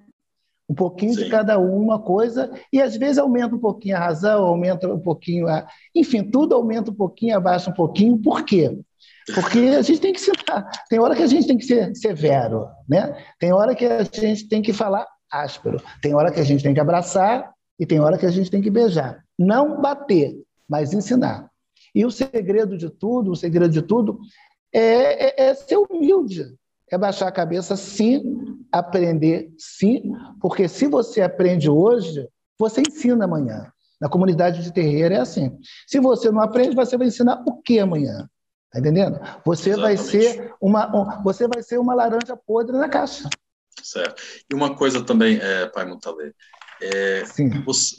[0.73, 1.25] Um pouquinho Sim.
[1.25, 5.47] de cada uma coisa, e às vezes aumenta um pouquinho a razão, aumenta um pouquinho
[5.47, 5.67] a.
[5.95, 8.17] Enfim, tudo aumenta um pouquinho, abaixa um pouquinho.
[8.17, 8.75] Por quê?
[9.33, 10.67] Porque a gente tem que citar.
[10.89, 13.15] Tem hora que a gente tem que ser severo, né?
[13.39, 15.79] Tem hora que a gente tem que falar áspero.
[16.01, 18.61] Tem hora que a gente tem que abraçar e tem hora que a gente tem
[18.61, 19.23] que beijar.
[19.37, 20.35] Não bater,
[20.67, 21.49] mas ensinar.
[21.93, 24.19] E o segredo de tudo, o segredo de tudo
[24.73, 26.45] é, é, é ser humilde,
[26.93, 32.27] é baixar a cabeça, sim, aprender, sim, porque se você aprende hoje,
[32.57, 33.71] você ensina amanhã.
[33.99, 35.57] Na comunidade de terreiro é assim.
[35.87, 38.29] Se você não aprende, você vai ensinar o que amanhã?
[38.71, 39.19] Tá entendendo?
[39.45, 39.97] Você Exatamente.
[39.97, 43.29] vai ser uma um, você vai ser uma laranja podre na caixa.
[43.81, 44.21] Certo.
[44.49, 46.33] E uma coisa também, é, Pai Mutalê,
[46.83, 47.23] é,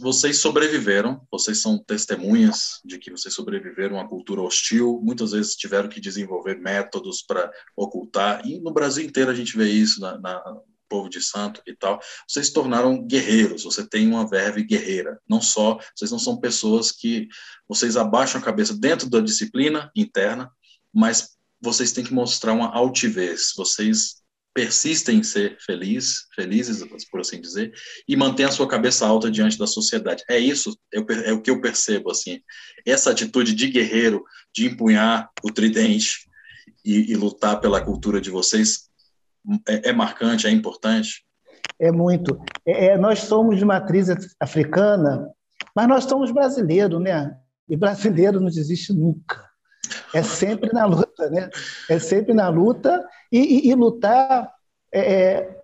[0.00, 5.88] vocês sobreviveram, vocês são testemunhas de que vocês sobreviveram a cultura hostil, muitas vezes tiveram
[5.88, 10.42] que desenvolver métodos para ocultar, e no Brasil inteiro a gente vê isso na, na
[10.86, 15.40] povo de santo e tal, vocês se tornaram guerreiros, você tem uma verve guerreira, não
[15.40, 17.26] só, vocês não são pessoas que,
[17.66, 20.50] vocês abaixam a cabeça dentro da disciplina interna,
[20.92, 24.22] mas vocês têm que mostrar uma altivez, vocês
[24.54, 27.72] persistem em ser feliz, felizes, por assim dizer,
[28.08, 30.22] e mantém a sua cabeça alta diante da sociedade.
[30.30, 32.40] É isso, é o que eu percebo, assim,
[32.86, 36.28] essa atitude de guerreiro, de empunhar o tridente
[36.84, 38.88] e, e lutar pela cultura de vocês,
[39.68, 41.24] é, é, marcante, é importante?
[41.78, 42.40] É muito.
[42.64, 44.06] É, é, nós somos de matriz
[44.38, 45.28] africana,
[45.74, 47.36] mas nós somos brasileiros, né?
[47.68, 49.42] E brasileiro não desiste nunca.
[50.14, 51.50] É sempre na luta, né?
[51.90, 54.54] É sempre na luta e, e, e lutar
[54.92, 55.56] é, é,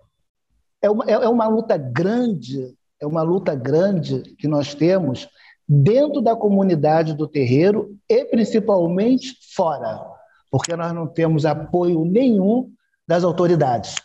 [0.81, 5.29] é, uma, é uma luta grande, é uma luta grande que nós temos
[5.65, 10.05] dentro da comunidade do terreiro e principalmente fora,
[10.51, 12.69] porque nós não temos apoio nenhum
[13.07, 13.95] das autoridades.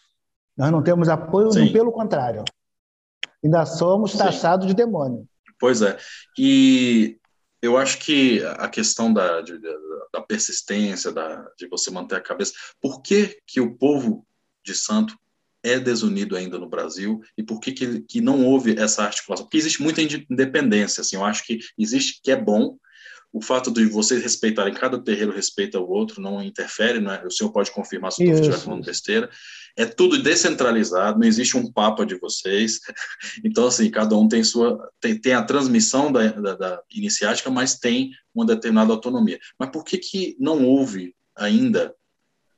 [0.57, 1.73] Nós não temos apoio, Sim.
[1.73, 2.45] pelo contrário.
[3.43, 5.27] Ainda somos taxados de demônio.
[5.59, 5.97] Pois é.
[6.39, 7.19] E
[7.63, 9.59] eu acho que a questão da, de,
[10.13, 12.53] da persistência, da, de você manter a cabeça.
[12.81, 14.27] Por que, que o povo
[14.65, 15.19] de santo
[15.63, 19.47] é desunido ainda no Brasil e por que, que, que não houve essa articulação?
[19.47, 22.79] Porque existe muita independência, assim, eu acho que existe que é bom,
[23.33, 27.27] o fato de vocês respeitarem, cada terreiro respeita o outro, não interfere, não é?
[27.27, 29.29] o senhor pode confirmar se eu estiver falando besteira,
[29.77, 32.81] é tudo descentralizado, não existe um papa de vocês,
[33.45, 37.79] então, assim, cada um tem sua, tem, tem a transmissão da, da, da, iniciática, mas
[37.79, 39.39] tem uma determinada autonomia.
[39.59, 41.95] Mas por que que não houve ainda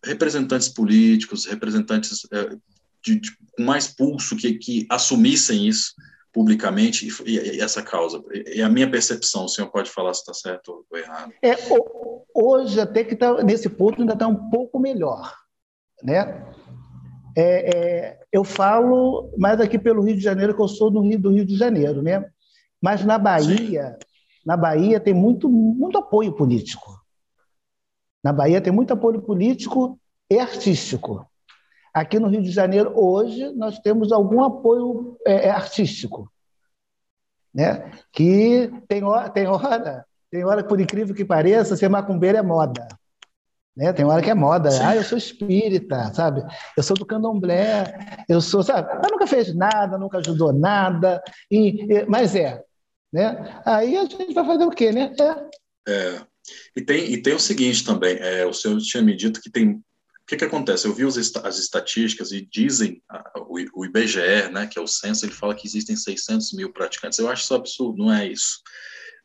[0.04, 2.56] representantes políticos, representantes é,
[3.04, 5.92] de, de, mais pulso que, que assumissem isso,
[6.32, 8.22] publicamente e, essa causa.
[8.46, 11.32] É a minha percepção, o senhor pode falar se está certo ou errado.
[11.42, 11.54] É,
[12.34, 15.34] hoje, até que tá, nesse ponto, ainda está um pouco melhor.
[16.02, 16.44] Né?
[17.36, 21.18] É, é, eu falo mais aqui pelo Rio de Janeiro, que eu sou do Rio,
[21.18, 22.24] do Rio de Janeiro, né?
[22.80, 24.06] mas na Bahia, Sim.
[24.46, 26.98] na Bahia tem muito, muito apoio político.
[28.22, 29.98] Na Bahia tem muito apoio político
[30.30, 31.27] e artístico.
[31.92, 36.30] Aqui no Rio de Janeiro, hoje, nós temos algum apoio é, é, artístico.
[37.54, 37.90] Né?
[38.12, 42.86] Que tem hora, tem hora, tem hora, por incrível que pareça, ser macumbeiro é moda.
[43.76, 43.92] Né?
[43.92, 44.70] Tem hora que é moda.
[44.70, 44.82] Sim.
[44.82, 46.44] Ah, eu sou espírita, sabe?
[46.76, 48.92] Eu sou do candomblé, eu sou, sabe?
[49.00, 52.62] Mas nunca fez nada, nunca ajudou nada, e, e, mas é.
[53.12, 53.62] Né?
[53.64, 55.14] Aí a gente vai fazer o quê, né?
[55.86, 55.92] É.
[55.92, 56.20] é.
[56.76, 59.82] E, tem, e tem o seguinte também, é, o senhor tinha me dito que tem
[60.28, 60.86] que, que acontece?
[60.86, 63.02] Eu vi os, as estatísticas e dizem,
[63.74, 67.18] o, IBGE, né, que é o censo, ele fala que existem 600 mil praticantes.
[67.18, 68.60] Eu acho isso absurdo, não é isso.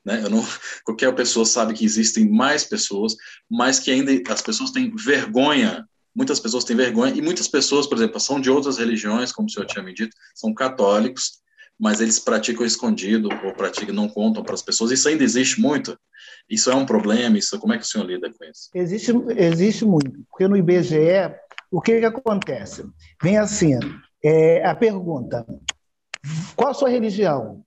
[0.05, 0.21] Né?
[0.29, 0.47] Não,
[0.85, 3.15] qualquer pessoa sabe que existem mais pessoas,
[3.51, 5.85] mas que ainda as pessoas têm vergonha.
[6.15, 9.51] Muitas pessoas têm vergonha e muitas pessoas, por exemplo, são de outras religiões, como o
[9.51, 11.42] senhor tinha me dito, são católicos,
[11.79, 14.91] mas eles praticam escondido ou praticam não contam para as pessoas.
[14.91, 15.97] Isso ainda existe muito.
[16.49, 17.37] Isso é um problema?
[17.37, 18.69] Isso, como é que o senhor lida com isso?
[18.73, 21.33] Existe, existe muito, porque no IBGE,
[21.71, 22.85] o que, que acontece?
[23.21, 23.79] Vem assim,
[24.23, 25.45] é, a pergunta,
[26.55, 27.63] qual a sua religião?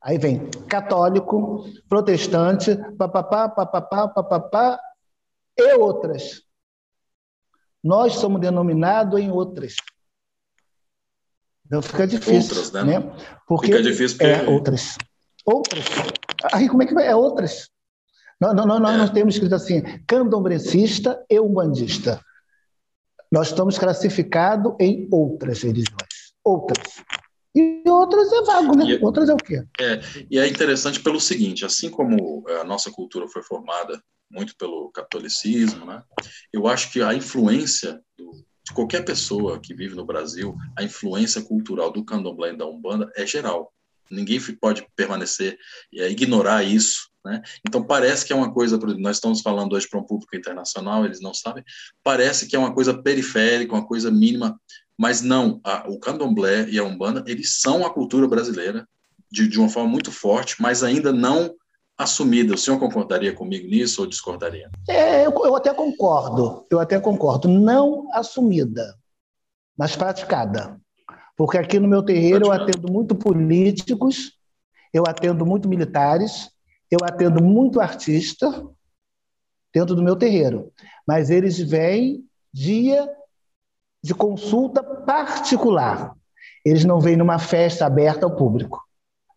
[0.00, 4.78] Aí vem católico, protestante, papapá, papapá, papapá,
[5.56, 6.42] e outras.
[7.82, 9.76] Nós somos denominados em outras.
[11.74, 12.56] Então fica difícil.
[12.56, 12.84] Outras, né?
[12.84, 13.16] né?
[13.48, 14.30] Porque, fica difícil porque...
[14.30, 14.96] É, outras.
[15.44, 15.84] Outras.
[16.52, 17.08] Aí como é que vai?
[17.08, 17.68] É outras.
[18.40, 22.20] Nós, nós, nós, nós temos escrito assim, candombrecista e umbandista.
[23.30, 26.32] Nós estamos classificados em outras religiões.
[26.44, 27.02] Outras.
[27.52, 28.84] E outras é vago, né?
[28.84, 29.64] E, é- outras é o quê?
[29.80, 34.90] É, e é interessante pelo seguinte, assim como a nossa cultura foi formada muito pelo
[34.92, 36.02] catolicismo, né?
[36.52, 41.42] Eu acho que a influência do, de qualquer pessoa que vive no Brasil, a influência
[41.42, 43.72] cultural do candomblé e da umbanda é geral.
[44.10, 45.58] Ninguém pode permanecer,
[45.94, 47.10] é, ignorar isso.
[47.24, 47.42] Né?
[47.66, 51.20] Então, parece que é uma coisa, nós estamos falando hoje para um público internacional, eles
[51.20, 51.64] não sabem,
[52.02, 54.58] parece que é uma coisa periférica, uma coisa mínima,
[54.96, 58.86] mas não, a, o candomblé e a umbanda, eles são a cultura brasileira
[59.30, 61.54] de, de uma forma muito forte, mas ainda não
[61.96, 62.54] assumida.
[62.54, 64.70] O senhor concordaria comigo nisso ou discordaria?
[64.88, 67.48] É, eu, eu até concordo, eu até concordo.
[67.48, 68.96] Não assumida,
[69.76, 70.80] mas praticada.
[71.36, 72.70] Porque aqui no meu terreiro praticada.
[72.70, 74.32] eu atendo muito políticos,
[74.92, 76.50] eu atendo muito militares,
[76.90, 78.64] eu atendo muito artista
[79.72, 80.72] dentro do meu terreiro.
[81.06, 83.08] Mas eles vêm dia
[84.02, 86.14] de consulta particular.
[86.64, 88.82] Eles não vêm numa festa aberta ao público.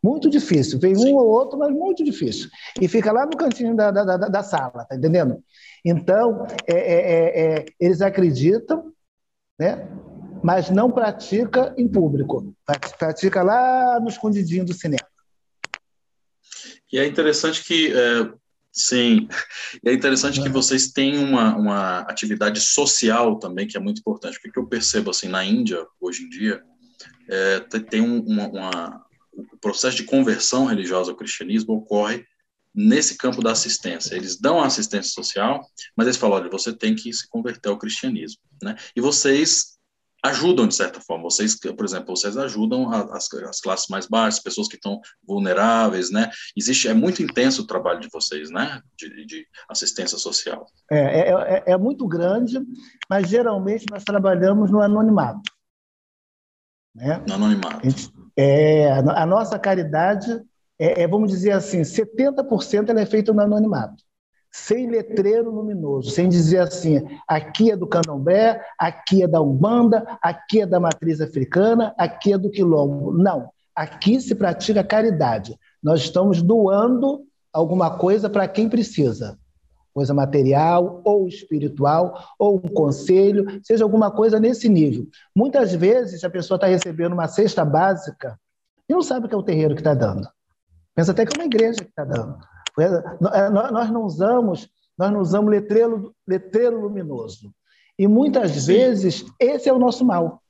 [0.04, 0.80] Muito difícil.
[0.80, 1.14] Vem Sim.
[1.14, 2.50] um ou outro, mas muito difícil.
[2.80, 5.44] E fica lá no cantinho da, da, da, da sala, tá entendendo?
[5.84, 8.92] Então, é, é, é, é, eles acreditam,
[9.60, 9.88] né?
[10.44, 12.56] mas não pratica em público.
[12.98, 15.08] Pratica lá no escondidinho do cinema.
[16.92, 18.32] E é interessante que, é,
[18.72, 19.28] sim,
[19.86, 24.58] é interessante que vocês têm uma, uma atividade social também, que é muito importante, porque
[24.58, 26.62] eu percebo, assim, na Índia, hoje em dia,
[27.30, 29.06] é, tem uma, uma,
[29.38, 32.26] o processo de conversão religiosa ao cristianismo ocorre
[32.73, 34.15] nesse campo da assistência.
[34.15, 37.78] Eles dão a assistência social, mas eles falam, olha, você tem que se converter ao
[37.78, 38.76] cristianismo, né?
[38.95, 39.78] E vocês
[40.23, 41.23] ajudam de certa forma.
[41.23, 46.30] Vocês, por exemplo, vocês ajudam as, as classes mais baixas, pessoas que estão vulneráveis, né?
[46.56, 48.82] Existe, é muito intenso o trabalho de vocês, né?
[48.97, 50.65] De, de assistência social.
[50.91, 52.60] É, é, é, é muito grande,
[53.10, 55.52] mas geralmente nós trabalhamos no anonimato.
[56.95, 57.23] Né?
[57.28, 57.88] No anonimato.
[57.88, 60.41] A, gente, é, a nossa caridade
[60.80, 64.08] é, é, vamos dizer assim, 70% ela é feita no anonimato
[64.52, 70.62] sem letreiro luminoso, sem dizer assim, aqui é do candomblé, aqui é da Umbanda, aqui
[70.62, 73.12] é da matriz africana, aqui é do quilombo.
[73.12, 75.58] Não, aqui se pratica caridade.
[75.84, 77.23] Nós estamos doando
[77.54, 79.38] alguma coisa para quem precisa.
[79.98, 85.08] Coisa material ou espiritual, ou um conselho, seja alguma coisa nesse nível.
[85.36, 88.40] Muitas vezes a pessoa está recebendo uma cesta básica
[88.88, 90.30] e não sabe o que é o terreiro que está dando.
[90.94, 92.38] Pensa até que é uma igreja que está dando.
[92.80, 97.52] É, nós não usamos, nós não usamos letreiro, letreiro luminoso.
[97.98, 98.68] E muitas Sim.
[98.68, 100.44] vezes esse é o nosso mal.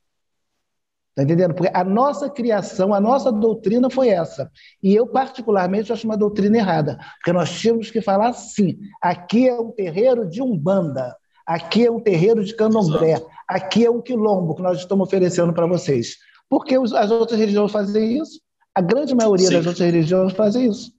[1.18, 1.52] Está entendendo?
[1.52, 4.48] Porque a nossa criação, a nossa doutrina foi essa.
[4.80, 6.96] E eu, particularmente, acho uma doutrina errada.
[7.16, 11.98] Porque nós tínhamos que falar assim: aqui é um terreiro de umbanda, aqui é um
[11.98, 13.28] terreiro de candomblé, Exato.
[13.48, 16.18] aqui é um quilombo que nós estamos oferecendo para vocês.
[16.48, 18.40] Porque as outras religiões fazem isso?
[18.72, 19.54] A grande maioria Sim.
[19.54, 20.92] das outras religiões fazem isso.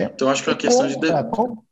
[0.00, 1.30] Então, acho que é uma questão compra, de.
[1.30, 1.62] Compra,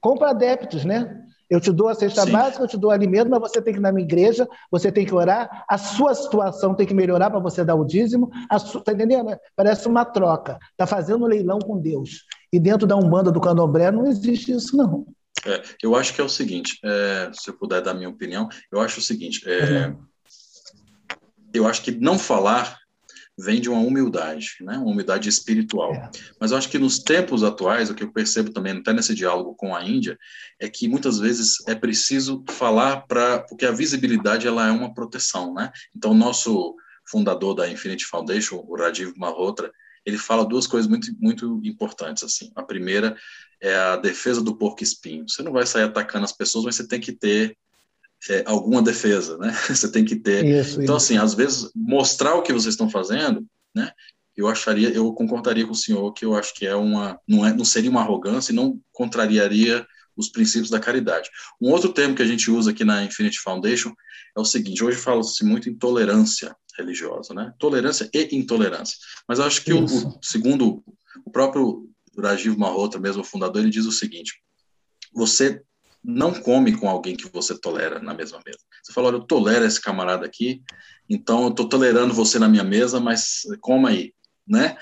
[0.00, 1.21] compra adeptos, né?
[1.52, 2.32] Eu te dou a cesta Sim.
[2.32, 5.04] básica, eu te dou alimento, mas você tem que ir na minha igreja, você tem
[5.04, 8.30] que orar, a sua situação tem que melhorar para você dar o dízimo.
[8.50, 9.36] Está entendendo?
[9.54, 10.58] Parece uma troca.
[10.70, 12.24] Está fazendo um leilão com Deus.
[12.50, 15.06] E dentro da Umbanda do Candomblé não existe isso, não.
[15.44, 18.80] É, eu acho que é o seguinte, é, se eu puder dar minha opinião, eu
[18.80, 19.98] acho o seguinte, é, uhum.
[21.52, 22.78] eu acho que não falar
[23.42, 24.76] vem de uma humildade, né?
[24.76, 25.92] uma humildade espiritual.
[25.94, 26.10] É.
[26.40, 29.54] Mas eu acho que nos tempos atuais, o que eu percebo também, até nesse diálogo
[29.54, 30.16] com a Índia,
[30.60, 33.40] é que muitas vezes é preciso falar para.
[33.40, 35.52] porque a visibilidade ela é uma proteção.
[35.54, 35.70] Né?
[35.94, 39.72] Então, o nosso fundador da Infinity Foundation, o Rajiv Malhotra,
[40.06, 42.22] ele fala duas coisas muito, muito importantes.
[42.22, 42.52] assim.
[42.54, 43.16] A primeira
[43.60, 45.28] é a defesa do porco espinho.
[45.28, 47.56] Você não vai sair atacando as pessoas, mas você tem que ter
[48.30, 49.52] é, alguma defesa, né?
[49.68, 50.44] Você tem que ter.
[50.44, 51.06] Isso, então, isso.
[51.06, 53.90] assim, às vezes mostrar o que vocês estão fazendo, né?
[54.36, 57.52] Eu acharia, eu concordaria com o senhor que eu acho que é uma, não é,
[57.52, 61.28] não seria uma arrogância e não contrariaria os princípios da caridade.
[61.60, 63.92] Um outro termo que a gente usa aqui na Infinity Foundation
[64.36, 67.52] é o seguinte: hoje fala-se muito em tolerância religiosa, né?
[67.58, 68.96] Tolerância e intolerância.
[69.28, 70.82] Mas eu acho que o, o, segundo
[71.24, 74.34] o próprio Rajiv Malhotra, mesmo o fundador, ele diz o seguinte:
[75.12, 75.62] você
[76.04, 78.58] não come com alguém que você tolera na mesma mesa.
[78.82, 80.62] Você fala, olha, eu tolero esse camarada aqui,
[81.08, 84.12] então eu estou tolerando você na minha mesa, mas coma aí,
[84.46, 84.76] né?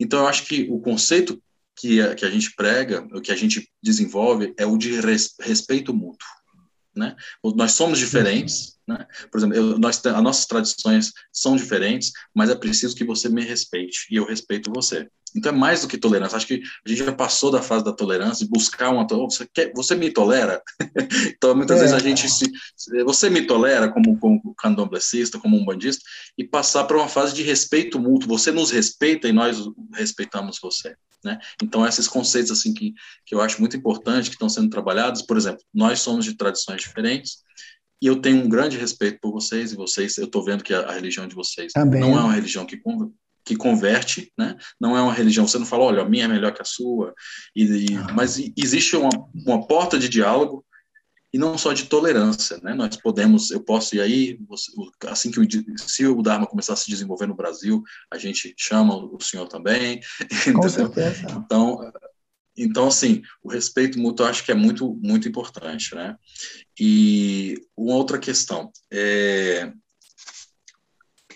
[0.00, 1.42] Então eu acho que o conceito
[1.76, 5.34] que a, que a gente prega, o que a gente desenvolve é o de res,
[5.40, 6.28] respeito mútuo,
[6.94, 7.16] né?
[7.56, 9.06] Nós somos diferentes, né?
[9.30, 13.44] Por exemplo, eu, nós, as nossas tradições são diferentes, mas é preciso que você me
[13.44, 15.08] respeite e eu respeito você.
[15.36, 16.36] Então é mais do que tolerância.
[16.36, 19.06] Acho que a gente já passou da fase da tolerância e buscar uma.
[19.06, 20.62] Você, quer, você me tolera?
[21.36, 21.80] então muitas é.
[21.80, 22.50] vezes a gente se.
[23.04, 26.02] Você me tolera como, como candomblessista, como um bandista,
[26.36, 28.28] e passar para uma fase de respeito mútuo.
[28.28, 29.58] Você nos respeita e nós
[29.94, 30.94] respeitamos você.
[31.24, 31.38] Né?
[31.62, 35.36] Então, esses conceitos assim que, que eu acho muito importante, que estão sendo trabalhados, por
[35.36, 37.38] exemplo, nós somos de tradições diferentes,
[38.02, 40.80] e eu tenho um grande respeito por vocês, e vocês, eu estou vendo que a,
[40.80, 42.00] a, religião de vocês Também.
[42.00, 42.76] não é uma religião que,
[43.44, 44.56] que converte, né?
[44.80, 45.46] Não é uma religião.
[45.46, 47.14] Você não fala, olha, a minha é melhor que a sua.
[47.54, 50.64] E, e mas existe uma, uma porta de diálogo
[51.32, 52.74] e não só de tolerância, né?
[52.74, 54.38] Nós podemos, eu posso ir aí,
[55.08, 55.46] assim que o,
[55.78, 57.82] se o Dharma começar a se desenvolver no Brasil,
[58.12, 60.00] a gente chama o senhor também,
[60.54, 61.26] Com certeza.
[61.30, 61.90] Então,
[62.54, 66.16] então assim, o respeito mútuo eu acho que é muito muito importante, né?
[66.78, 69.72] E uma outra questão é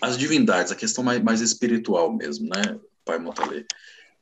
[0.01, 3.65] as divindades, a questão mais, mais espiritual mesmo, né, Pai Motalê?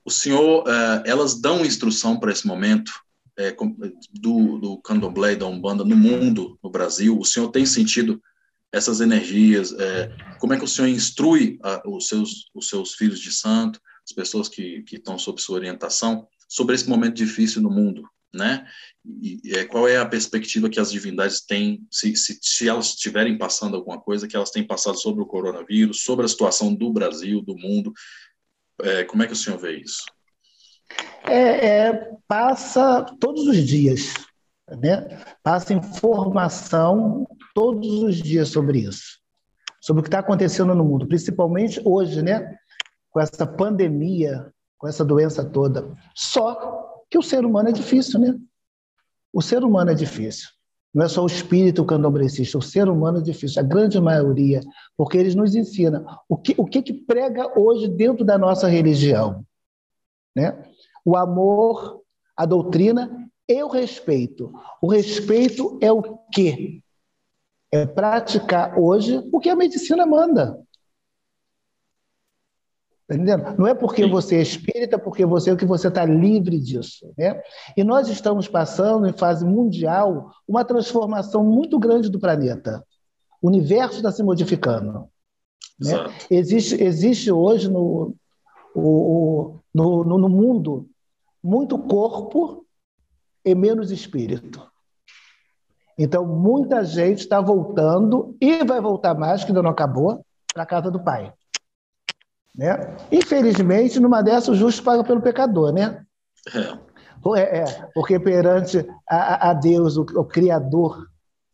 [0.04, 2.92] O senhor, uh, elas dão instrução para esse momento
[3.38, 3.56] é,
[4.14, 7.18] do, do candomblé e da umbanda no mundo, no Brasil?
[7.18, 8.22] O senhor tem sentido
[8.72, 9.74] essas energias?
[9.74, 13.80] É, como é que o senhor instrui a, os, seus, os seus filhos de santo,
[14.08, 18.08] as pessoas que, que estão sob sua orientação, sobre esse momento difícil no mundo?
[18.36, 18.68] Né?
[19.24, 23.38] E, é, qual é a perspectiva que as divindades têm, se, se, se elas estiverem
[23.38, 27.42] passando alguma coisa, que elas têm passado sobre o coronavírus, sobre a situação do Brasil,
[27.42, 27.94] do mundo?
[28.82, 30.04] É, como é que o senhor vê isso?
[31.24, 34.14] É, é, passa todos os dias,
[34.70, 35.24] né?
[35.42, 39.20] passa informação todos os dias sobre isso,
[39.82, 42.56] sobre o que está acontecendo no mundo, principalmente hoje, né?
[43.10, 45.92] com essa pandemia, com essa doença toda.
[46.14, 46.85] Só
[47.16, 48.38] que o ser humano é difícil, né?
[49.32, 50.50] O ser humano é difícil.
[50.94, 54.60] Não é só o espírito candomblessista, o ser humano é difícil, a grande maioria,
[54.98, 59.46] porque eles nos ensinam o que, o que, que prega hoje dentro da nossa religião.
[60.36, 60.62] Né?
[61.06, 62.02] O amor,
[62.36, 64.52] a doutrina e o respeito.
[64.82, 66.02] O respeito é o
[66.34, 66.82] quê?
[67.72, 70.62] É praticar hoje o que a medicina manda.
[73.08, 73.56] Tá entendendo?
[73.58, 77.14] Não é porque você é espírita, porque você é que você está livre disso.
[77.18, 77.40] Né?
[77.78, 82.84] E nós estamos passando, em fase mundial, uma transformação muito grande do planeta.
[83.42, 85.08] O universo está se modificando.
[85.80, 85.94] Né?
[86.32, 88.16] Existe, existe hoje no,
[88.74, 90.90] o, no, no mundo
[91.44, 92.66] muito corpo
[93.44, 94.66] e menos espírito.
[95.98, 100.66] Então, muita gente está voltando e vai voltar mais, que ainda não acabou, para a
[100.66, 101.32] casa do Pai.
[102.58, 102.96] Né?
[103.12, 106.04] Infelizmente, numa dessas, o justo paga pelo pecador, né?
[106.54, 107.40] É.
[107.40, 111.08] é, é porque perante a, a Deus, o, o Criador,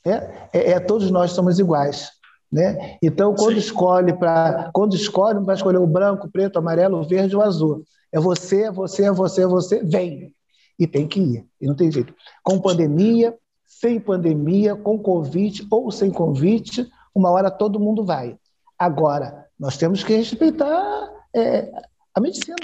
[0.05, 2.09] é, é, é, todos nós somos iguais.
[2.51, 2.97] Né?
[3.01, 3.59] Então, quando Sim.
[3.59, 7.41] escolhe para quando escolhe, vai escolher o branco, o preto, o amarelo, o verde ou
[7.41, 7.83] o azul.
[8.11, 10.33] É você, é você, é você, é você, vem.
[10.77, 12.13] E tem que ir, e não tem jeito.
[12.43, 16.85] Com pandemia, sem pandemia, com convite ou sem convite,
[17.15, 18.35] uma hora todo mundo vai.
[18.77, 21.71] Agora, nós temos que respeitar é,
[22.15, 22.55] a medicina.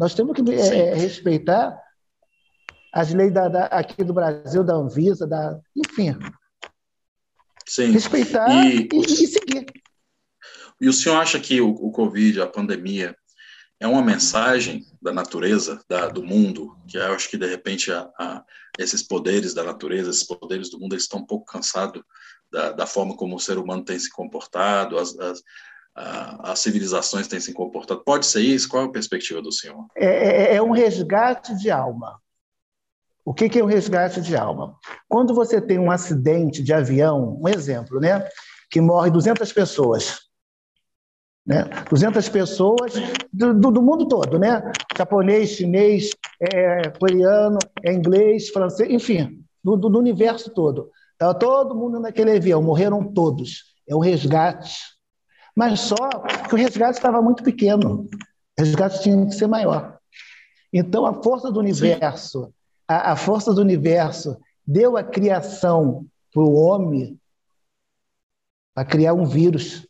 [0.00, 1.78] Nós temos que é, respeitar
[2.90, 6.16] as leis da, da, aqui do Brasil, da Anvisa, da, enfim.
[7.66, 7.90] Sim.
[7.90, 9.66] Respeitar e, e, e, seguir.
[10.80, 13.14] E o senhor acha que o, o Covid, a pandemia,
[13.78, 18.10] é uma mensagem da natureza, da, do mundo, que eu acho que, de repente, a,
[18.18, 18.42] a,
[18.78, 22.02] esses poderes da natureza, esses poderes do mundo, eles estão um pouco cansados
[22.50, 25.42] da, da forma como o ser humano tem se comportado, as, as,
[25.94, 28.02] as civilizações têm se comportado.
[28.04, 28.68] Pode ser isso?
[28.68, 29.86] Qual é a perspectiva do senhor?
[29.96, 32.20] É, é, é um resgate de alma.
[33.24, 34.74] O que, que é um resgate de alma?
[35.08, 38.26] Quando você tem um acidente de avião, um exemplo, né,
[38.70, 40.18] que morre 200 pessoas,
[41.46, 41.64] né?
[41.90, 42.94] 200 pessoas
[43.32, 44.62] do, do, do mundo todo, né?
[44.96, 50.90] Japonês, chinês, é, coreano, é inglês, francês, enfim, do, do, universo todo.
[51.12, 53.64] Estava todo mundo naquele avião, morreram todos.
[53.88, 54.76] É um resgate
[55.56, 55.96] mas só
[56.48, 58.08] que o resgate estava muito pequeno.
[58.58, 59.98] O resgate tinha que ser maior.
[60.72, 62.52] Então, a força do universo,
[62.88, 67.18] a, a força do universo deu a criação para o homem
[68.74, 69.86] para criar um vírus,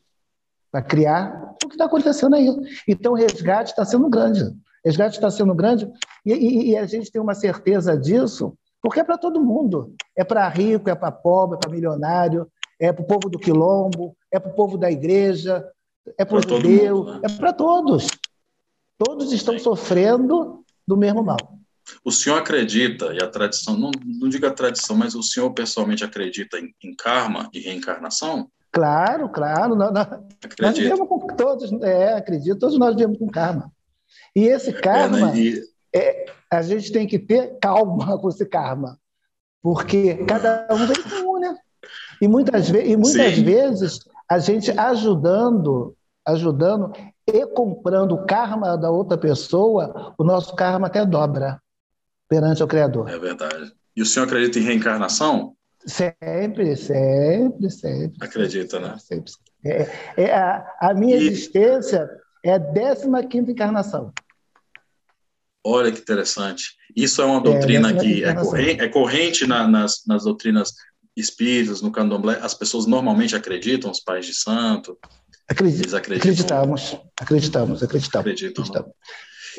[0.71, 2.49] para criar o que está acontecendo aí.
[2.89, 4.43] Então, o resgate está sendo grande.
[4.43, 5.89] O resgate está sendo grande
[6.27, 9.95] e, e, e, a gente tem uma certeza disso, porque é para todo mundo.
[10.17, 12.51] É para rico, é para pobre, é para milionário,
[12.83, 15.65] é para o povo do quilombo, é para o povo da igreja,
[16.19, 17.21] é para o judeu, né?
[17.23, 18.09] é para todos.
[18.99, 21.39] Todos estão sofrendo do mesmo mal.
[22.05, 26.05] O senhor acredita, e a tradição, não, não diga a tradição, mas o senhor pessoalmente
[26.05, 28.51] acredita em, em karma e reencarnação?
[28.73, 29.77] Claro, claro.
[29.77, 29.93] Nós,
[30.61, 33.71] nós vivemos com todos, é, acredito, todos nós vivemos com karma.
[34.35, 35.63] E esse é, karma, é, né?
[35.95, 38.99] é, a gente tem que ter calma com esse karma,
[39.63, 41.12] porque cada um vem né?
[42.23, 43.99] E muitas, ve e muitas vezes
[44.31, 46.93] a gente ajudando, ajudando
[47.27, 51.61] e comprando o karma da outra pessoa, o nosso karma até dobra
[52.29, 53.11] perante o Criador.
[53.11, 53.73] É verdade.
[53.97, 55.57] E o senhor acredita em reencarnação?
[55.85, 58.17] Sempre, sempre, sempre.
[58.21, 58.97] Acredita, né?
[59.01, 59.33] Sempre.
[59.65, 61.27] É, é a, a, minha e...
[61.27, 62.09] existência
[62.45, 64.13] é a 15 encarnação.
[65.65, 66.77] Olha que interessante.
[66.95, 70.73] Isso é uma é, doutrina é, que é corrente, é corrente na, nas, nas doutrinas
[71.17, 74.99] espíritos, no candomblé, as pessoas normalmente acreditam, os pais de santo?
[75.49, 75.95] Acredit?
[75.95, 78.27] Acreditamos, acreditamos, acreditamos.
[78.27, 78.65] Acreditam.
[78.65, 78.93] acreditamos.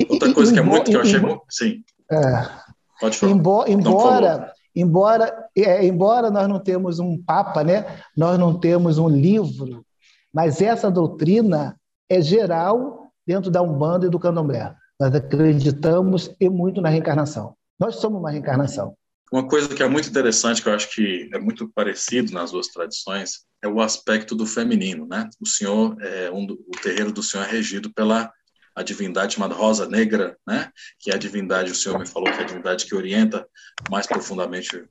[0.08, 1.20] Outra coisa e, que é muito que eu achei...
[1.48, 1.84] Sim.
[2.10, 2.64] É,
[3.00, 3.32] Pode falar.
[3.32, 7.84] Embora, embora, embora, é, embora nós não temos um papa, né?
[8.16, 9.84] nós não temos um livro,
[10.32, 11.78] mas essa doutrina
[12.08, 14.74] é geral dentro da Umbanda e do Candomblé.
[14.98, 17.54] Nós acreditamos e muito na reencarnação.
[17.78, 18.96] Nós somos uma reencarnação.
[19.32, 22.68] Uma coisa que é muito interessante, que eu acho que é muito parecido nas duas
[22.68, 25.28] tradições, é o aspecto do feminino, né?
[25.40, 28.30] O senhor, é um, o terreiro do senhor é regido pela
[28.74, 30.70] a divindade chamada Rosa Negra, né?
[30.98, 33.46] Que é a divindade, o senhor me falou que é a divindade que orienta
[33.90, 34.84] mais profundamente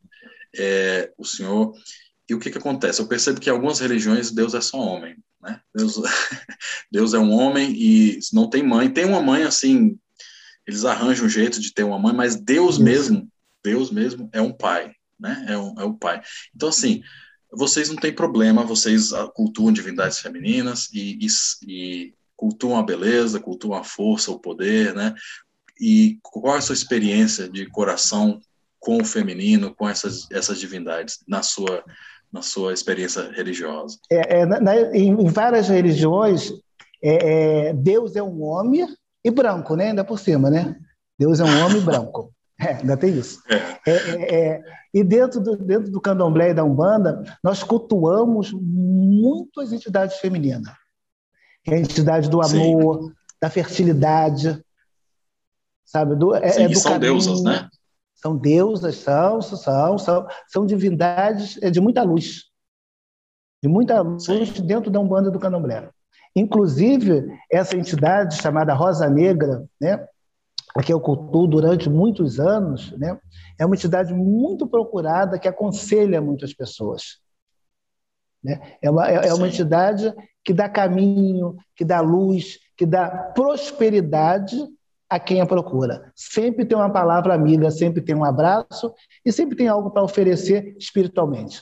[0.55, 1.73] é, o senhor.
[2.29, 3.01] E o que que acontece?
[3.01, 5.59] Eu percebo que em algumas religiões Deus é só homem, né?
[5.75, 5.95] Deus,
[6.91, 8.89] Deus é um homem e não tem mãe.
[8.89, 9.97] Tem uma mãe assim,
[10.65, 13.29] eles arranjam um jeito de ter uma mãe, mas Deus mesmo,
[13.63, 15.45] Deus mesmo é um pai, né?
[15.47, 16.21] É um, é um pai.
[16.55, 17.01] Então assim,
[17.51, 21.27] vocês não têm problema, vocês cultuam divindades femininas e, e,
[21.67, 25.13] e cultuam a beleza, cultuam a força, o poder, né?
[25.79, 28.39] E qual é a sua experiência de coração
[28.79, 31.83] com o feminino, com essas, essas divindades, na sua,
[32.31, 33.97] na sua experiência religiosa?
[34.11, 36.51] É, é na, em, várias religiões,
[37.01, 38.87] é, é, Deus é um homem
[39.23, 39.89] e branco, né?
[39.89, 40.75] Ainda por cima, né?
[41.17, 42.33] Deus é um homem branco.
[42.65, 43.41] É, ainda tem isso.
[43.49, 43.91] É.
[43.91, 49.71] É, é, e dentro do, dentro do candomblé e da Umbanda, nós cultuamos muito as
[49.71, 50.73] entidades femininas
[51.65, 53.13] é a entidade do amor, Sim.
[53.41, 54.63] da fertilidade,
[55.85, 56.15] sabe?
[56.15, 57.13] Do, é, Sim, é do são caminho.
[57.13, 57.69] deusas, né?
[58.15, 62.45] São deusas, são, são, são, são divindades é de muita luz.
[63.61, 64.65] De muita luz Sim.
[64.65, 65.89] dentro da Umbanda do Candomblé.
[66.35, 70.05] Inclusive, essa entidade chamada Rosa Negra, né,
[70.81, 73.19] que eu cultuo durante muitos anos, né,
[73.59, 77.19] é uma entidade muito procurada que aconselha muitas pessoas.
[78.43, 78.77] Né?
[78.81, 80.13] É, uma, é, é uma entidade
[80.43, 84.57] que dá caminho, que dá luz, que dá prosperidade
[85.09, 86.11] a quem a procura.
[86.15, 88.93] Sempre tem uma palavra amiga, sempre tem um abraço
[89.23, 91.61] e sempre tem algo para oferecer espiritualmente.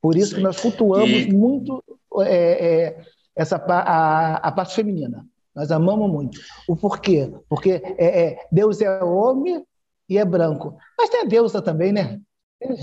[0.00, 0.36] Por isso Sim.
[0.36, 1.32] que nós cultuamos e...
[1.32, 1.82] muito
[2.20, 3.02] é, é,
[3.36, 5.26] essa a, a, parte feminina.
[5.54, 6.40] Nós amamos muito.
[6.68, 7.32] O porquê?
[7.48, 9.64] Porque é, é Deus é homem
[10.08, 10.76] e é branco.
[10.98, 12.20] Mas tem a deusa também, né?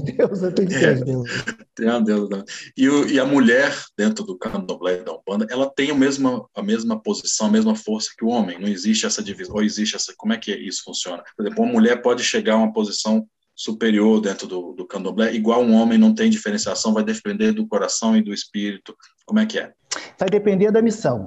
[0.04, 1.46] Deusa, tem que ter as deusas.
[1.74, 2.44] Tem a deusa.
[2.76, 7.02] E, e a mulher, dentro do candomblé da Umbanda, ela tem a mesma, a mesma
[7.02, 8.60] posição, a mesma força que o homem.
[8.60, 10.14] Não existe essa divisão, ou existe essa...
[10.18, 11.24] Como é que isso funciona?
[11.36, 15.62] Por exemplo, uma mulher pode chegar a uma posição superior dentro do, do candomblé, igual
[15.62, 18.96] um homem não tem diferenciação, vai depender do coração e do espírito.
[19.26, 19.74] Como é que é?
[20.18, 21.26] Vai depender da missão.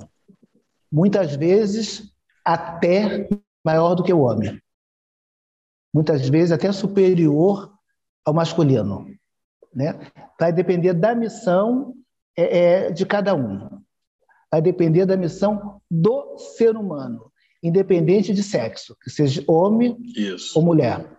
[0.93, 2.13] Muitas vezes,
[2.45, 3.29] até
[3.65, 4.61] maior do que o homem.
[5.95, 7.73] Muitas vezes, até superior
[8.25, 9.07] ao masculino.
[9.75, 9.99] Né?
[10.39, 11.95] Vai depender da missão
[12.37, 13.81] é, é, de cada um.
[14.51, 17.33] Vai depender da missão do ser humano,
[17.63, 20.59] independente de sexo, que seja homem Isso.
[20.59, 21.11] ou mulher.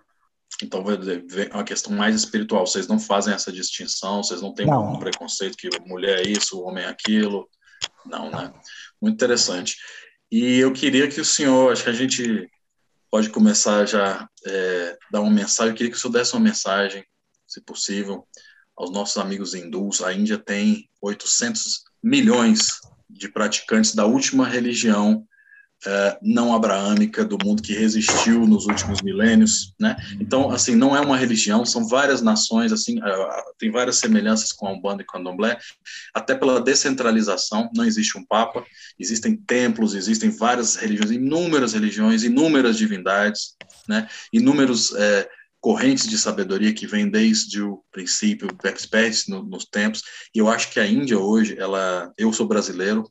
[0.62, 2.68] Então, é uma questão mais espiritual.
[2.68, 4.94] Vocês não fazem essa distinção, vocês não têm não.
[4.94, 7.50] um preconceito que mulher é isso, homem é aquilo.
[8.06, 8.54] Não, né?
[9.04, 9.76] Muito interessante.
[10.32, 12.50] E eu queria que o senhor, acho que a gente
[13.12, 15.72] pode começar já é, dar uma mensagem.
[15.74, 17.04] Eu queria que o senhor desse uma mensagem,
[17.46, 18.26] se possível,
[18.78, 20.02] aos nossos amigos hindus.
[20.02, 22.80] A Índia tem 800 milhões
[23.10, 25.28] de praticantes da última religião
[26.22, 29.96] não abraâmica do mundo que resistiu nos últimos milênios, né?
[30.20, 34.68] Então, assim, não é uma religião, são várias nações, assim, é, tem várias semelhanças com
[34.68, 35.58] a Umbanda e Candomblé,
[36.14, 38.64] até pela descentralização, não existe um papa,
[39.00, 43.56] existem templos, existem várias religiões, inúmeras religiões, inúmeras divindades,
[43.88, 44.08] né?
[44.32, 45.30] Inúmeros é,
[45.60, 50.02] correntes de sabedoria que vêm desde o princípio, experts no, nos tempos,
[50.36, 53.04] e eu acho que a Índia hoje, ela, eu sou brasileiro,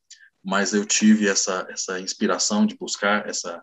[0.45, 3.61] mas eu tive essa, essa inspiração de buscar essa,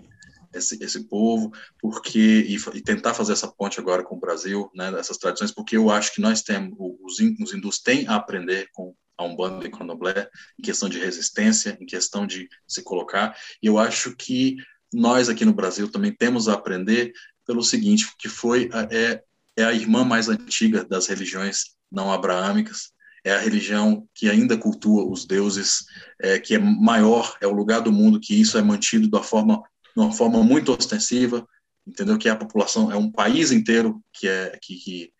[0.53, 4.91] esse, esse povo, porque e, e, tentar fazer essa ponte agora com o Brasil, né,
[4.97, 8.95] essas tradições, porque eu acho que nós temos, os, os hindus têm a aprender com
[9.17, 13.77] a Umbanda e Candomblé em questão de resistência, em questão de se colocar, e eu
[13.77, 14.55] acho que
[14.91, 17.11] nós aqui no Brasil também temos a aprender
[17.45, 19.21] pelo seguinte, que foi é,
[19.57, 22.91] é a irmã mais antiga das religiões não abraâmicas,
[23.29, 25.85] é a religião que ainda cultua os deuses,
[26.19, 29.61] é, que é maior, é o lugar do mundo que isso é mantido da forma,
[29.95, 31.47] de uma forma muito ostensiva,
[31.87, 32.17] entendeu?
[32.17, 35.11] Que a população é um país inteiro que é que, que,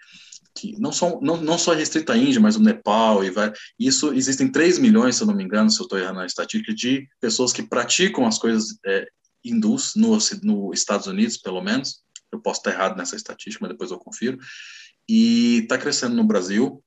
[0.55, 3.51] que não, são, não, não só restrito à Índia, mas o Nepal e vai.
[3.78, 6.74] Isso existem 3 milhões, se eu não me engano, se eu estou errando na estatística,
[6.74, 9.07] de pessoas que praticam as coisas é,
[9.43, 12.01] hindus no, no Estados Unidos, pelo menos.
[12.32, 14.38] Eu posso estar errado nessa estatística, mas depois eu confiro
[15.10, 16.84] e está crescendo no Brasil,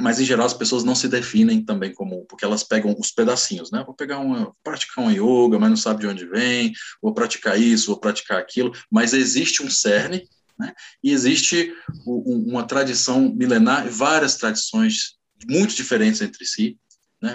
[0.00, 3.70] mas em geral as pessoas não se definem também como, porque elas pegam os pedacinhos,
[3.70, 3.82] né?
[3.84, 7.86] Vou pegar uma, praticar uma yoga, mas não sabe de onde vem, vou praticar isso,
[7.86, 10.28] vou praticar aquilo, mas existe um cerne,
[10.58, 10.72] né?
[11.02, 11.74] E existe
[12.06, 15.16] uma tradição milenar, várias tradições
[15.48, 16.78] muito diferentes entre si,
[17.20, 17.34] né?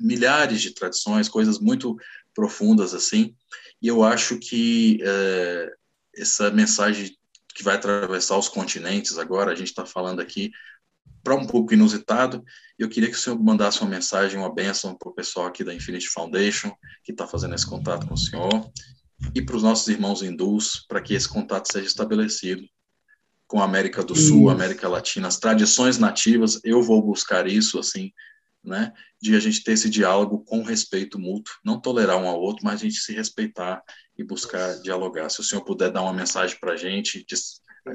[0.00, 1.96] Milhares de tradições, coisas muito
[2.34, 3.34] profundas assim,
[3.80, 5.72] e eu acho que é,
[6.16, 7.16] essa mensagem
[7.54, 10.50] que vai atravessar os continentes agora, a gente está falando aqui
[11.22, 12.44] para um pouco inusitado.
[12.78, 15.74] Eu queria que o senhor mandasse uma mensagem, uma bênção para o pessoal aqui da
[15.74, 16.72] Infinity Foundation,
[17.04, 18.70] que está fazendo esse contato com o senhor,
[19.34, 22.62] e para os nossos irmãos hindus, para que esse contato seja estabelecido
[23.46, 24.50] com a América do Sul, isso.
[24.50, 26.60] América Latina, as tradições nativas.
[26.62, 28.12] Eu vou buscar isso, assim,
[28.62, 32.64] né, de a gente ter esse diálogo com respeito mútuo, não tolerar um ao outro,
[32.64, 33.82] mas a gente se respeitar
[34.16, 35.30] e buscar dialogar.
[35.30, 37.24] Se o senhor puder dar uma mensagem para a gente,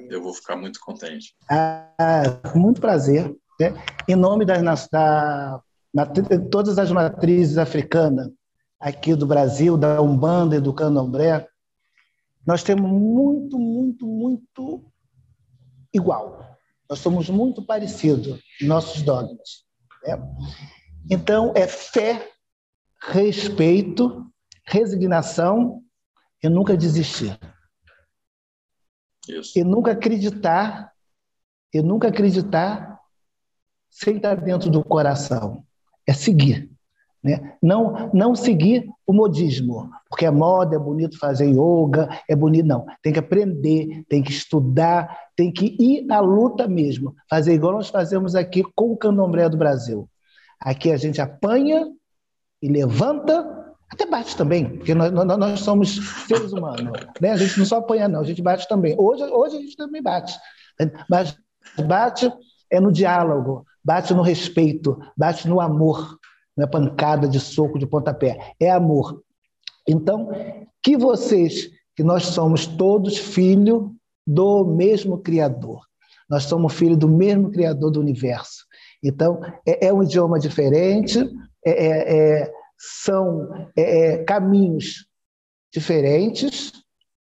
[0.10, 1.36] eu vou ficar muito contente.
[1.50, 2.24] Ah,
[2.56, 3.36] muito prazer.
[3.60, 3.74] Né?
[4.08, 5.62] Em nome das, da,
[6.52, 8.30] todas as matrizes africanas
[8.80, 11.48] aqui do Brasil, da Umbanda e do Candomblé,
[12.46, 14.92] nós temos muito, muito, muito
[15.94, 16.58] igual.
[16.90, 19.64] Nós somos muito parecidos nossos dogmas.
[20.06, 20.18] Né?
[21.10, 22.30] Então, é fé,
[23.02, 24.26] respeito,
[24.66, 25.82] resignação
[26.44, 27.40] e nunca desistir.
[29.28, 29.57] Isso.
[29.57, 30.91] E nunca acreditar,
[31.74, 32.99] e nunca acreditar
[33.89, 35.63] sem estar dentro do coração.
[36.05, 36.69] É seguir.
[37.24, 37.55] Né?
[37.61, 42.65] Não, não seguir o modismo, porque é moda, é bonito fazer yoga, é bonito.
[42.65, 47.15] Não, tem que aprender, tem que estudar, tem que ir à luta mesmo.
[47.30, 50.09] Fazer igual nós fazemos aqui com o candomblé do Brasil.
[50.59, 51.88] Aqui a gente apanha
[52.61, 53.62] e levanta,
[53.94, 57.00] até bate também, porque nós, nós, nós somos seres humanos.
[57.22, 57.32] Né?
[57.32, 58.96] A gente não só apanha, não, a gente bate também.
[58.98, 60.34] Hoje, hoje a gente também bate.
[61.10, 61.38] Mas
[61.88, 62.32] bate
[62.72, 66.18] é no diálogo, bate no respeito, bate no amor
[66.56, 69.22] não é pancada de soco de pontapé, é amor.
[69.88, 70.30] Então,
[70.82, 73.89] que vocês, que nós somos todos filhos
[74.26, 75.82] do mesmo Criador,
[76.30, 78.66] nós somos filhos do mesmo Criador do universo.
[79.04, 81.20] Então, é, é um idioma diferente,
[81.66, 82.54] é, é, é
[82.86, 83.82] são é,
[84.14, 85.08] é, caminhos
[85.72, 86.74] diferentes,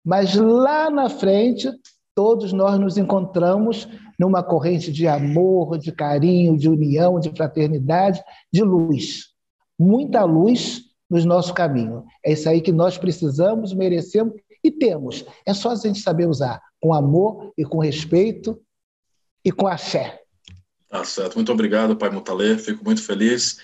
[0.05, 1.71] mas lá na frente,
[2.15, 3.89] todos nós nos encontramos
[4.19, 8.23] numa corrente de amor, de carinho, de união, de fraternidade,
[8.53, 9.27] de luz.
[9.79, 12.05] Muita luz no nosso caminho.
[12.25, 14.35] É isso aí que nós precisamos, merecemos
[14.65, 15.25] e temos.
[15.47, 18.61] É só a gente saber usar com amor e com respeito
[19.45, 20.21] e com axé.
[20.89, 21.35] Tá certo.
[21.35, 22.59] Muito obrigado, Pai Mutalê.
[22.59, 23.59] Fico muito feliz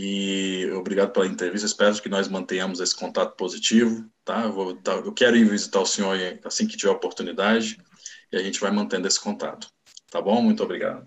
[0.00, 1.66] e obrigado pela entrevista.
[1.66, 4.08] Espero que nós mantenhamos esse contato positivo.
[4.24, 4.44] Tá?
[4.44, 7.76] Eu, vou, eu quero ir visitar o senhor assim que tiver oportunidade
[8.30, 9.68] e a gente vai mantendo esse contato.
[10.08, 10.40] Tá bom?
[10.40, 11.04] Muito obrigado.